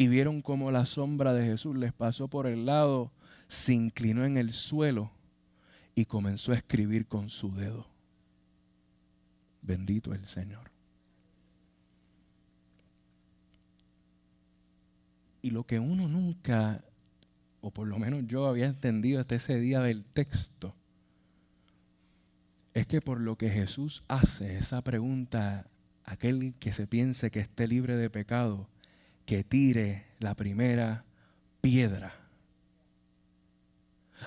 y 0.00 0.08
vieron 0.08 0.40
cómo 0.40 0.70
la 0.70 0.86
sombra 0.86 1.34
de 1.34 1.44
Jesús 1.44 1.76
les 1.76 1.92
pasó 1.92 2.26
por 2.26 2.46
el 2.46 2.64
lado, 2.64 3.12
se 3.48 3.74
inclinó 3.74 4.24
en 4.24 4.38
el 4.38 4.54
suelo 4.54 5.10
y 5.94 6.06
comenzó 6.06 6.52
a 6.52 6.56
escribir 6.56 7.06
con 7.06 7.28
su 7.28 7.54
dedo. 7.54 7.86
Bendito 9.60 10.14
el 10.14 10.24
Señor. 10.24 10.70
Y 15.42 15.50
lo 15.50 15.64
que 15.64 15.78
uno 15.78 16.08
nunca, 16.08 16.82
o 17.60 17.70
por 17.70 17.86
lo 17.86 17.98
menos 17.98 18.24
yo 18.26 18.46
había 18.46 18.66
entendido 18.66 19.20
hasta 19.20 19.34
ese 19.34 19.58
día 19.58 19.80
del 19.80 20.04
texto, 20.04 20.74
es 22.74 22.86
que 22.86 23.00
por 23.00 23.20
lo 23.20 23.36
que 23.36 23.50
Jesús 23.50 24.02
hace 24.08 24.58
esa 24.58 24.82
pregunta, 24.82 25.66
aquel 26.04 26.54
que 26.58 26.72
se 26.72 26.86
piense 26.86 27.30
que 27.30 27.40
esté 27.40 27.68
libre 27.68 27.96
de 27.96 28.10
pecado, 28.10 28.68
que 29.26 29.44
tire 29.44 30.06
la 30.18 30.34
primera 30.34 31.04
piedra. 31.60 32.14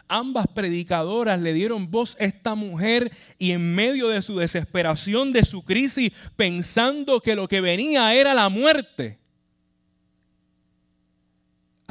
Ambas 0.07 0.47
predicadoras 0.47 1.39
le 1.39 1.53
dieron 1.53 1.91
voz 1.91 2.17
a 2.19 2.23
esta 2.25 2.55
mujer 2.55 3.11
y 3.37 3.51
en 3.51 3.75
medio 3.75 4.07
de 4.09 4.21
su 4.21 4.37
desesperación, 4.37 5.33
de 5.33 5.45
su 5.45 5.63
crisis, 5.63 6.11
pensando 6.35 7.21
que 7.21 7.35
lo 7.35 7.47
que 7.47 7.61
venía 7.61 8.13
era 8.15 8.33
la 8.33 8.49
muerte, 8.49 9.19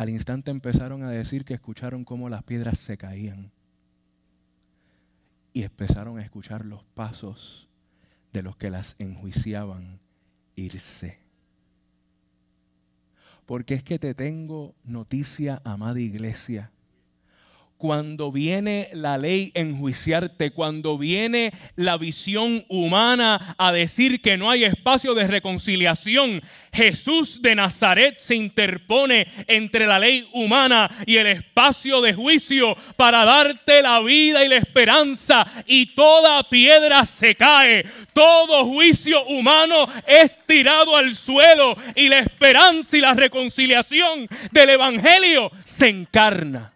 al 0.03 0.11
instante 0.11 0.51
empezaron 0.51 1.03
a 1.03 1.11
decir 1.11 1.45
que 1.45 1.55
escucharon 1.55 2.05
cómo 2.05 2.29
las 2.29 2.43
piedras 2.43 2.79
se 2.79 2.97
caían 2.97 3.53
y 5.53 5.63
empezaron 5.63 6.19
a 6.19 6.23
escuchar 6.23 6.65
los 6.65 6.85
pasos 6.85 7.69
de 8.33 8.43
los 8.43 8.57
que 8.57 8.71
las 8.71 8.97
enjuiciaban 8.99 10.01
irse 10.57 11.23
porque 13.47 13.75
es 13.75 13.83
que 13.83 13.99
te 13.99 14.15
tengo 14.15 14.75
noticia, 14.85 15.61
amada 15.65 16.01
iglesia. 16.01 16.71
Cuando 17.83 18.31
viene 18.31 18.91
la 18.93 19.19
ley 19.19 19.51
a 19.57 19.59
enjuiciarte, 19.59 20.53
cuando 20.53 20.97
viene 20.97 21.53
la 21.75 21.97
visión 21.97 22.65
humana 22.69 23.57
a 23.59 23.73
decir 23.73 24.23
que 24.23 24.37
no 24.37 24.53
hay 24.53 24.63
espacio 24.63 25.15
de 25.15 25.27
reconciliación, 25.27 26.41
Jesús 26.73 27.43
de 27.43 27.57
Nazaret 27.57 28.19
se 28.19 28.37
interpone 28.37 29.27
entre 29.49 29.85
la 29.89 29.99
ley 29.99 30.29
humana 30.33 30.89
y 31.07 31.17
el 31.17 31.27
espacio 31.27 32.01
de 32.01 32.15
juicio 32.15 32.77
para 32.95 33.25
darte 33.25 33.83
la 33.83 33.99
vida 33.99 34.45
y 34.45 34.49
la 34.49 34.59
esperanza. 34.59 35.45
Y 35.67 35.87
toda 35.87 36.49
piedra 36.49 37.05
se 37.05 37.35
cae, 37.35 37.85
todo 38.13 38.65
juicio 38.65 39.25
humano 39.25 39.89
es 40.07 40.39
tirado 40.47 40.97
al 40.97 41.17
suelo 41.17 41.77
y 41.97 42.09
la 42.09 42.21
esperanza 42.21 42.97
y 42.97 43.01
la 43.01 43.15
reconciliación 43.15 44.29
del 44.53 44.71
Evangelio 44.71 45.51
se 45.65 45.89
encarna. 45.89 46.72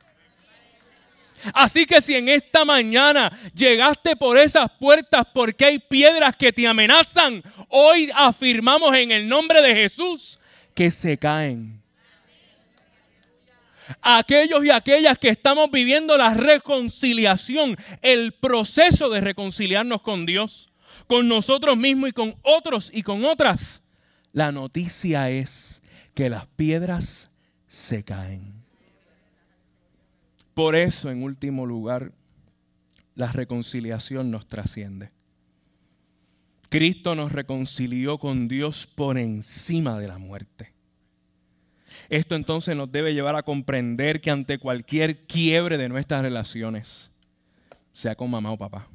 Así 1.54 1.86
que 1.86 2.00
si 2.00 2.14
en 2.14 2.28
esta 2.28 2.64
mañana 2.64 3.30
llegaste 3.54 4.16
por 4.16 4.38
esas 4.38 4.68
puertas 4.78 5.26
porque 5.32 5.64
hay 5.64 5.78
piedras 5.78 6.36
que 6.36 6.52
te 6.52 6.66
amenazan, 6.66 7.42
hoy 7.68 8.10
afirmamos 8.14 8.94
en 8.96 9.12
el 9.12 9.28
nombre 9.28 9.62
de 9.62 9.74
Jesús 9.74 10.38
que 10.74 10.90
se 10.90 11.18
caen. 11.18 11.82
Aquellos 14.02 14.64
y 14.64 14.70
aquellas 14.70 15.18
que 15.18 15.28
estamos 15.28 15.70
viviendo 15.70 16.16
la 16.16 16.34
reconciliación, 16.34 17.76
el 18.02 18.32
proceso 18.32 19.08
de 19.08 19.20
reconciliarnos 19.20 20.02
con 20.02 20.26
Dios, 20.26 20.68
con 21.06 21.28
nosotros 21.28 21.76
mismos 21.76 22.10
y 22.10 22.12
con 22.12 22.36
otros 22.42 22.90
y 22.92 23.02
con 23.02 23.24
otras, 23.24 23.82
la 24.32 24.52
noticia 24.52 25.30
es 25.30 25.82
que 26.14 26.28
las 26.28 26.46
piedras 26.46 27.30
se 27.68 28.04
caen. 28.04 28.55
Por 30.56 30.74
eso, 30.74 31.10
en 31.10 31.22
último 31.22 31.66
lugar, 31.66 32.12
la 33.14 33.30
reconciliación 33.30 34.30
nos 34.30 34.48
trasciende. 34.48 35.10
Cristo 36.70 37.14
nos 37.14 37.30
reconcilió 37.30 38.16
con 38.16 38.48
Dios 38.48 38.86
por 38.86 39.18
encima 39.18 39.98
de 39.98 40.08
la 40.08 40.16
muerte. 40.16 40.72
Esto 42.08 42.36
entonces 42.36 42.74
nos 42.74 42.90
debe 42.90 43.12
llevar 43.12 43.36
a 43.36 43.42
comprender 43.42 44.22
que 44.22 44.30
ante 44.30 44.56
cualquier 44.56 45.26
quiebre 45.26 45.76
de 45.76 45.90
nuestras 45.90 46.22
relaciones, 46.22 47.10
sea 47.92 48.14
con 48.14 48.30
mamá 48.30 48.50
o 48.50 48.56
papá, 48.56 48.88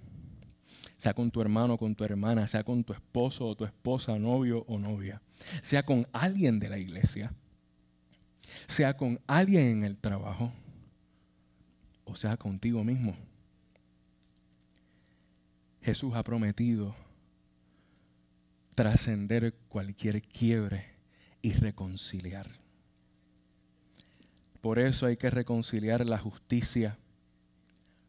sea 0.98 1.14
con 1.14 1.30
tu 1.30 1.42
hermano 1.42 1.76
o 1.76 1.78
con 1.78 1.94
tu 1.94 2.04
hermana, 2.04 2.48
sea 2.48 2.64
con 2.64 2.84
tu 2.84 2.94
esposo 2.94 3.46
o 3.46 3.56
tu 3.56 3.66
esposa, 3.66 4.18
novio 4.18 4.66
o 4.68 4.80
novia, 4.80 5.22
sea 5.62 5.84
con 5.84 6.08
alguien 6.12 6.60
de 6.60 6.70
la 6.70 6.80
iglesia, 6.80 7.32
sea 8.66 8.98
con 8.98 9.20
alguien 9.28 9.68
en 9.68 9.84
el 9.84 9.96
trabajo, 9.96 10.52
o 12.12 12.16
sea 12.16 12.38
contigo 12.38 12.84
mismo. 12.84 13.16
Jesús 15.82 16.14
ha 16.14 16.24
prometido 16.24 16.96
trascender 18.76 19.56
cualquier 19.70 20.22
quiebre 20.22 20.86
y 21.42 21.54
reconciliar. 21.54 22.48
Por 24.62 24.78
eso 24.78 25.08
hay 25.08 25.18
que 25.18 25.30
reconciliar 25.30 26.06
la 26.06 26.20
justicia, 26.20 26.98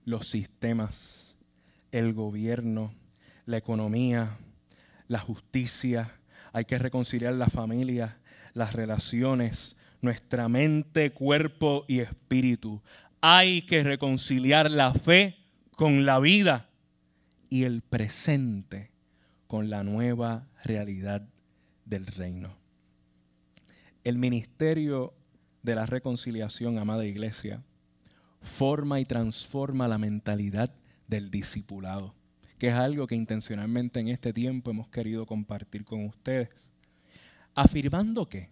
los 0.04 0.28
sistemas, 0.28 1.34
el 1.92 2.12
gobierno, 2.12 2.92
la 3.46 3.56
economía, 3.56 4.36
la 5.08 5.20
justicia. 5.20 6.18
Hay 6.52 6.64
que 6.66 6.78
reconciliar 6.78 7.34
la 7.34 7.46
familia, 7.46 8.18
las 8.52 8.74
relaciones, 8.74 9.76
nuestra 10.02 10.48
mente, 10.48 11.12
cuerpo 11.12 11.84
y 11.88 12.00
espíritu. 12.00 12.82
Hay 13.24 13.62
que 13.62 13.84
reconciliar 13.84 14.68
la 14.68 14.92
fe 14.92 15.36
con 15.76 16.04
la 16.04 16.18
vida 16.18 16.68
y 17.48 17.62
el 17.62 17.80
presente 17.80 18.90
con 19.46 19.70
la 19.70 19.84
nueva 19.84 20.48
realidad 20.64 21.28
del 21.84 22.08
reino. 22.08 22.56
El 24.02 24.18
ministerio 24.18 25.14
de 25.62 25.76
la 25.76 25.86
reconciliación, 25.86 26.78
amada 26.78 27.06
iglesia, 27.06 27.62
forma 28.40 28.98
y 28.98 29.04
transforma 29.04 29.86
la 29.86 29.98
mentalidad 29.98 30.74
del 31.06 31.30
discipulado, 31.30 32.16
que 32.58 32.68
es 32.68 32.74
algo 32.74 33.06
que 33.06 33.14
intencionalmente 33.14 34.00
en 34.00 34.08
este 34.08 34.32
tiempo 34.32 34.72
hemos 34.72 34.88
querido 34.88 35.26
compartir 35.26 35.84
con 35.84 36.06
ustedes. 36.06 36.72
Afirmando 37.54 38.28
que, 38.28 38.50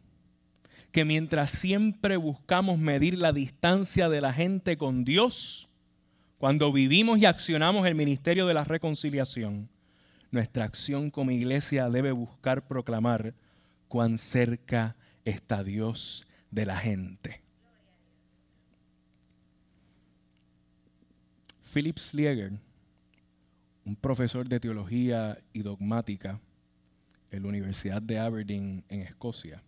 que 0.93 1.05
mientras 1.05 1.51
siempre 1.51 2.17
buscamos 2.17 2.79
medir 2.79 3.21
la 3.21 3.33
distancia 3.33 4.09
de 4.09 4.21
la 4.21 4.33
gente 4.33 4.77
con 4.77 5.05
Dios, 5.05 5.69
cuando 6.39 6.73
vivimos 6.73 7.19
y 7.19 7.27
accionamos 7.27 7.87
el 7.87 7.95
ministerio 7.95 8.47
de 8.47 8.55
la 8.55 8.65
reconciliación, 8.65 9.69
nuestra 10.31 10.65
acción 10.65 11.11
como 11.11 11.31
iglesia 11.31 11.89
debe 11.91 12.13
buscar 12.13 12.67
proclamar 12.67 13.35
cuán 13.89 14.19
cerca 14.19 14.97
está 15.25 15.63
Dios 15.63 16.27
de 16.51 16.67
la 16.67 16.77
gente. 16.77 17.43
Philip 21.73 21.99
Slieger, 21.99 22.53
un 23.85 23.95
profesor 23.95 24.49
de 24.49 24.59
teología 24.59 25.39
y 25.53 25.63
dogmática 25.63 26.41
en 27.31 27.43
la 27.43 27.49
Universidad 27.49 28.03
de 28.03 28.19
Aberdeen 28.19 28.85
en 28.89 29.03
Escocia, 29.03 29.63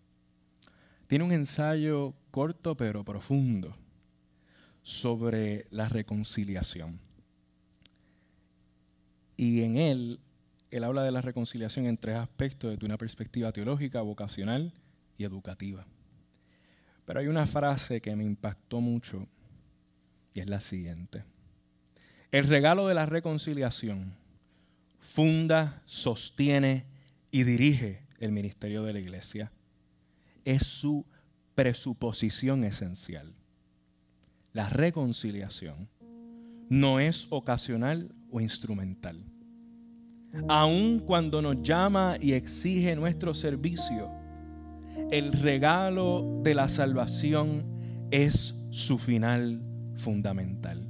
tiene 1.07 1.23
un 1.23 1.31
ensayo 1.31 2.13
corto 2.31 2.75
pero 2.75 3.03
profundo 3.03 3.75
sobre 4.81 5.67
la 5.71 5.87
reconciliación. 5.87 6.99
Y 9.37 9.61
en 9.61 9.77
él, 9.77 10.19
él 10.71 10.83
habla 10.83 11.03
de 11.03 11.11
la 11.11 11.21
reconciliación 11.21 11.85
en 11.85 11.97
tres 11.97 12.15
aspectos 12.15 12.71
desde 12.71 12.85
una 12.85 12.97
perspectiva 12.97 13.51
teológica, 13.51 14.01
vocacional 14.01 14.73
y 15.17 15.23
educativa. 15.23 15.85
Pero 17.05 17.19
hay 17.19 17.27
una 17.27 17.45
frase 17.45 18.01
que 18.01 18.15
me 18.15 18.23
impactó 18.23 18.79
mucho 18.81 19.27
y 20.33 20.39
es 20.39 20.49
la 20.49 20.59
siguiente. 20.59 21.23
El 22.31 22.47
regalo 22.47 22.87
de 22.87 22.93
la 22.93 23.05
reconciliación 23.05 24.15
funda, 24.99 25.83
sostiene 25.85 26.85
y 27.29 27.43
dirige 27.43 28.01
el 28.19 28.31
ministerio 28.31 28.83
de 28.83 28.93
la 28.93 28.99
iglesia. 28.99 29.51
Es 30.45 30.63
su 30.63 31.05
presuposición 31.55 32.63
esencial. 32.63 33.33
La 34.53 34.69
reconciliación 34.69 35.89
no 36.69 36.99
es 36.99 37.27
ocasional 37.29 38.13
o 38.31 38.39
instrumental. 38.39 39.23
Aun 40.47 40.99
cuando 40.99 41.41
nos 41.41 41.61
llama 41.61 42.17
y 42.19 42.33
exige 42.33 42.95
nuestro 42.95 43.33
servicio, 43.33 44.09
el 45.11 45.31
regalo 45.31 46.41
de 46.43 46.55
la 46.55 46.67
salvación 46.67 47.63
es 48.09 48.67
su 48.71 48.97
final 48.97 49.61
fundamental. 49.97 50.87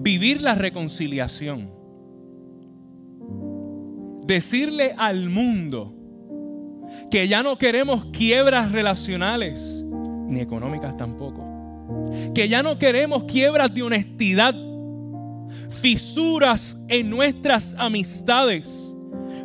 Vivir 0.00 0.42
la 0.42 0.54
reconciliación. 0.54 1.70
Decirle 4.26 4.94
al 4.96 5.28
mundo 5.28 5.94
que 7.10 7.28
ya 7.28 7.42
no 7.42 7.58
queremos 7.58 8.06
quiebras 8.06 8.72
relacionales, 8.72 9.84
ni 10.28 10.40
económicas 10.40 10.96
tampoco. 10.96 11.44
Que 12.34 12.48
ya 12.48 12.62
no 12.62 12.78
queremos 12.78 13.24
quiebras 13.24 13.74
de 13.74 13.82
honestidad, 13.82 14.54
fisuras 15.68 16.76
en 16.88 17.10
nuestras 17.10 17.74
amistades 17.78 18.94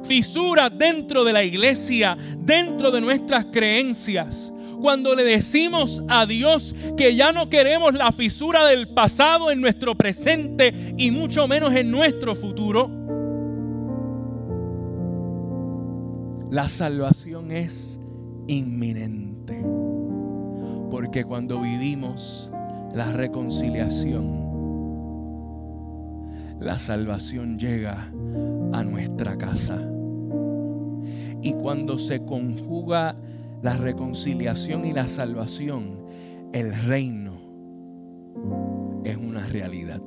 fisuras 0.09 0.71
dentro 0.75 1.23
de 1.23 1.31
la 1.31 1.43
iglesia, 1.43 2.17
dentro 2.39 2.89
de 2.89 2.99
nuestras 2.99 3.45
creencias. 3.45 4.51
Cuando 4.81 5.13
le 5.13 5.23
decimos 5.23 6.01
a 6.07 6.25
Dios 6.25 6.73
que 6.97 7.15
ya 7.15 7.31
no 7.31 7.47
queremos 7.47 7.93
la 7.93 8.11
fisura 8.11 8.65
del 8.65 8.87
pasado 8.87 9.51
en 9.51 9.61
nuestro 9.61 9.93
presente 9.93 10.73
y 10.97 11.11
mucho 11.11 11.47
menos 11.47 11.75
en 11.75 11.91
nuestro 11.91 12.33
futuro, 12.33 12.89
la 16.49 16.67
salvación 16.67 17.51
es 17.51 17.99
inminente. 18.47 19.63
Porque 20.89 21.23
cuando 21.23 21.61
vivimos 21.61 22.49
la 22.93 23.11
reconciliación, 23.11 24.49
la 26.59 26.79
salvación 26.79 27.59
llega 27.59 28.11
a 28.73 28.83
nuestra 28.83 29.37
casa. 29.37 29.77
Y 31.41 31.53
cuando 31.53 31.97
se 31.97 32.25
conjuga 32.25 33.15
la 33.61 33.77
reconciliación 33.77 34.85
y 34.85 34.93
la 34.93 35.07
salvación, 35.07 36.05
el 36.53 36.73
reino 36.83 37.37
es 39.03 39.15
una 39.15 39.45
realidad. 39.47 40.01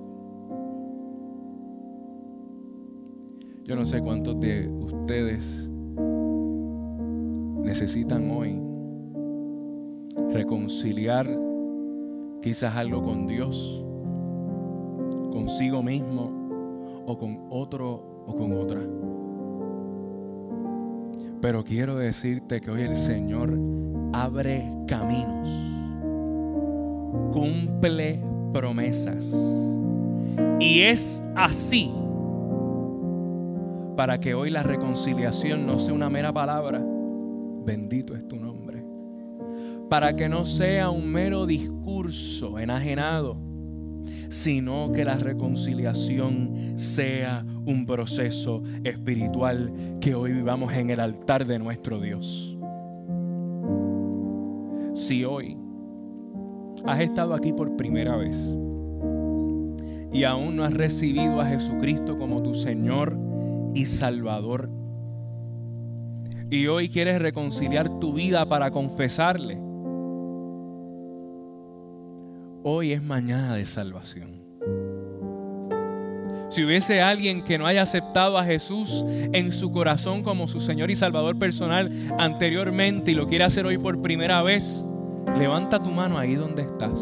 Yo 3.65 3.77
no 3.77 3.85
sé 3.85 4.01
cuántos 4.01 4.41
de 4.41 4.69
ustedes 4.69 5.71
necesitan 7.63 8.31
hoy 8.31 8.61
reconciliar 10.33 11.29
quizás 12.41 12.77
algo 12.77 13.03
con 13.03 13.27
Dios, 13.27 13.85
consigo 15.31 15.83
mismo 15.83 17.05
o 17.07 17.19
con 17.19 17.47
otro 17.51 18.25
o 18.27 18.35
con 18.35 18.53
otra. 18.53 18.81
Pero 21.41 21.65
quiero 21.65 21.97
decirte 21.97 22.61
que 22.61 22.71
hoy 22.71 22.83
el 22.83 22.95
Señor 22.95 23.59
abre 24.13 24.71
caminos, 24.87 25.49
cumple 27.33 28.23
promesas. 28.53 29.35
Y 30.61 30.83
es 30.83 31.21
así 31.35 31.93
para 33.97 34.19
que 34.19 34.35
hoy 34.35 34.51
la 34.51 34.63
reconciliación 34.63 35.67
no 35.67 35.79
sea 35.79 35.95
una 35.95 36.09
mera 36.09 36.33
palabra. 36.33 36.85
Bendito 37.65 38.15
es 38.15 38.27
tu 38.29 38.37
nombre. 38.37 38.85
Para 39.89 40.17
que 40.17 40.29
no 40.29 40.47
sea 40.47 40.91
un 40.91 41.11
mero 41.11 41.47
discurso 41.47 42.59
enajenado, 42.59 43.37
sino 44.29 44.91
que 44.93 45.05
la 45.05 45.17
reconciliación 45.17 46.75
sea 46.77 47.45
un 47.67 47.87
proceso 47.87 48.63
espiritual 48.85 49.73
que 50.01 50.15
hoy 50.15 50.33
vivamos 50.33 50.73
en 50.75 50.91
el 50.91 51.01
altar 51.01 51.47
de 51.47 51.59
nuestro 51.59 52.01
Dios. 52.01 52.57
Si 54.95 55.25
hoy 55.25 55.57
has 56.85 57.01
estado 57.01 57.35
aquí 57.35 57.53
por 57.53 57.77
primera 57.77 58.17
vez 58.17 58.57
y 60.13 60.25
aún 60.25 60.57
no 60.57 60.65
has 60.65 60.75
recibido 60.75 61.41
a 61.41 61.47
Jesucristo 61.47 62.19
como 62.19 62.43
tu 62.43 62.55
Señor 62.55 63.19
y 63.75 63.87
Salvador, 63.87 64.69
y 66.53 66.67
hoy 66.67 66.91
quieres 66.91 67.19
reconciliar 67.19 67.99
tu 67.99 68.13
vida 68.13 68.47
para 68.47 68.71
confesarle, 68.71 69.59
hoy 72.63 72.93
es 72.93 73.03
mañana 73.03 73.55
de 73.55 73.65
salvación. 73.65 74.43
Si 76.51 76.63
hubiese 76.63 77.01
alguien 77.01 77.43
que 77.43 77.57
no 77.57 77.65
haya 77.65 77.81
aceptado 77.81 78.37
a 78.37 78.45
Jesús 78.45 79.03
en 79.33 79.51
su 79.51 79.73
corazón 79.73 80.23
como 80.23 80.47
su 80.47 80.61
Señor 80.61 80.91
y 80.91 80.95
Salvador 80.95 81.39
personal 81.39 81.91
anteriormente 82.19 83.13
y 83.13 83.15
lo 83.15 83.29
quiere 83.29 83.45
hacer 83.45 83.65
hoy 83.65 83.79
por 83.79 84.03
primera 84.03 84.43
vez, 84.43 84.85
levanta 85.39 85.83
tu 85.83 85.91
mano 85.91 86.19
ahí 86.19 86.35
donde 86.35 86.65
estás. 86.65 87.01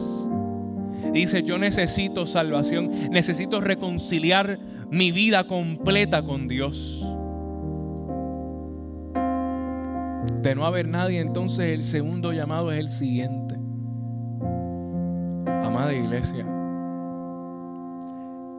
Dice, 1.12 1.42
yo 1.42 1.58
necesito 1.58 2.24
salvación, 2.24 2.88
necesito 3.10 3.60
reconciliar 3.60 4.60
mi 4.90 5.10
vida 5.10 5.42
completa 5.48 6.22
con 6.22 6.46
Dios. 6.46 7.04
De 10.42 10.54
no 10.54 10.64
haber 10.64 10.88
nadie, 10.88 11.20
entonces 11.20 11.70
el 11.70 11.82
segundo 11.82 12.32
llamado 12.32 12.72
es 12.72 12.78
el 12.78 12.88
siguiente. 12.88 13.56
Amada 15.46 15.92
iglesia, 15.92 16.46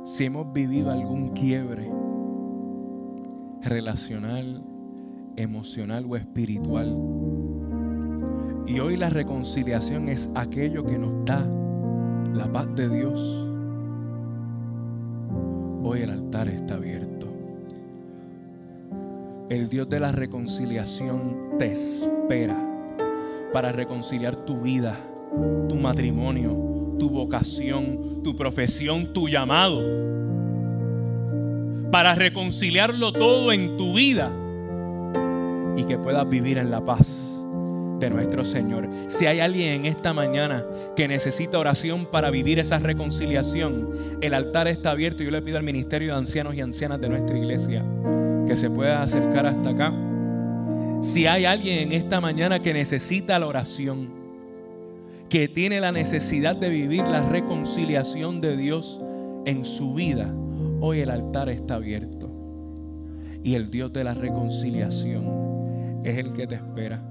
si 0.05 0.25
hemos 0.25 0.53
vivido 0.53 0.91
algún 0.91 1.29
quiebre 1.29 1.91
relacional, 3.61 4.63
emocional 5.35 6.05
o 6.07 6.15
espiritual, 6.15 6.95
y 8.67 8.79
hoy 8.79 8.95
la 8.95 9.09
reconciliación 9.09 10.07
es 10.07 10.29
aquello 10.35 10.85
que 10.85 10.97
nos 10.97 11.25
da 11.25 11.45
la 12.33 12.49
paz 12.51 12.67
de 12.75 12.87
Dios, 12.87 13.47
hoy 15.83 16.01
el 16.01 16.11
altar 16.11 16.47
está 16.47 16.75
abierto. 16.75 17.20
El 19.51 19.67
Dios 19.67 19.89
de 19.89 19.99
la 19.99 20.13
reconciliación 20.13 21.57
te 21.59 21.73
espera 21.73 22.57
para 23.51 23.73
reconciliar 23.73 24.33
tu 24.45 24.61
vida, 24.61 24.95
tu 25.67 25.75
matrimonio, 25.75 26.95
tu 26.97 27.09
vocación, 27.09 28.23
tu 28.23 28.33
profesión, 28.37 29.11
tu 29.11 29.27
llamado. 29.27 29.81
Para 31.91 32.15
reconciliarlo 32.15 33.11
todo 33.11 33.51
en 33.51 33.75
tu 33.75 33.93
vida 33.93 34.31
y 35.75 35.83
que 35.83 35.97
puedas 35.97 36.29
vivir 36.29 36.57
en 36.57 36.71
la 36.71 36.85
paz 36.85 37.09
de 37.99 38.09
nuestro 38.09 38.45
Señor. 38.45 38.87
Si 39.07 39.25
hay 39.25 39.41
alguien 39.41 39.81
en 39.81 39.85
esta 39.85 40.13
mañana 40.13 40.65
que 40.95 41.09
necesita 41.09 41.59
oración 41.59 42.05
para 42.05 42.31
vivir 42.31 42.57
esa 42.57 42.79
reconciliación, 42.79 43.89
el 44.21 44.33
altar 44.33 44.69
está 44.69 44.91
abierto. 44.91 45.23
Yo 45.23 45.31
le 45.31 45.41
pido 45.41 45.57
al 45.57 45.63
Ministerio 45.63 46.13
de 46.13 46.19
Ancianos 46.19 46.55
y 46.55 46.61
Ancianas 46.61 47.01
de 47.01 47.09
nuestra 47.09 47.37
iglesia 47.37 47.83
que 48.51 48.57
se 48.57 48.69
pueda 48.69 49.01
acercar 49.01 49.45
hasta 49.45 49.69
acá. 49.69 49.93
Si 50.99 51.25
hay 51.25 51.45
alguien 51.45 51.79
en 51.79 51.91
esta 51.93 52.19
mañana 52.19 52.61
que 52.61 52.73
necesita 52.73 53.39
la 53.39 53.47
oración, 53.47 54.09
que 55.29 55.47
tiene 55.47 55.79
la 55.79 55.93
necesidad 55.93 56.57
de 56.57 56.69
vivir 56.69 57.01
la 57.03 57.21
reconciliación 57.21 58.41
de 58.41 58.57
Dios 58.57 58.99
en 59.45 59.63
su 59.63 59.93
vida, 59.93 60.35
hoy 60.81 60.99
el 60.99 61.11
altar 61.11 61.47
está 61.47 61.75
abierto. 61.75 62.29
Y 63.41 63.55
el 63.55 63.71
Dios 63.71 63.93
de 63.93 64.03
la 64.03 64.13
reconciliación 64.13 66.01
es 66.03 66.17
el 66.17 66.33
que 66.33 66.45
te 66.45 66.55
espera. 66.55 67.10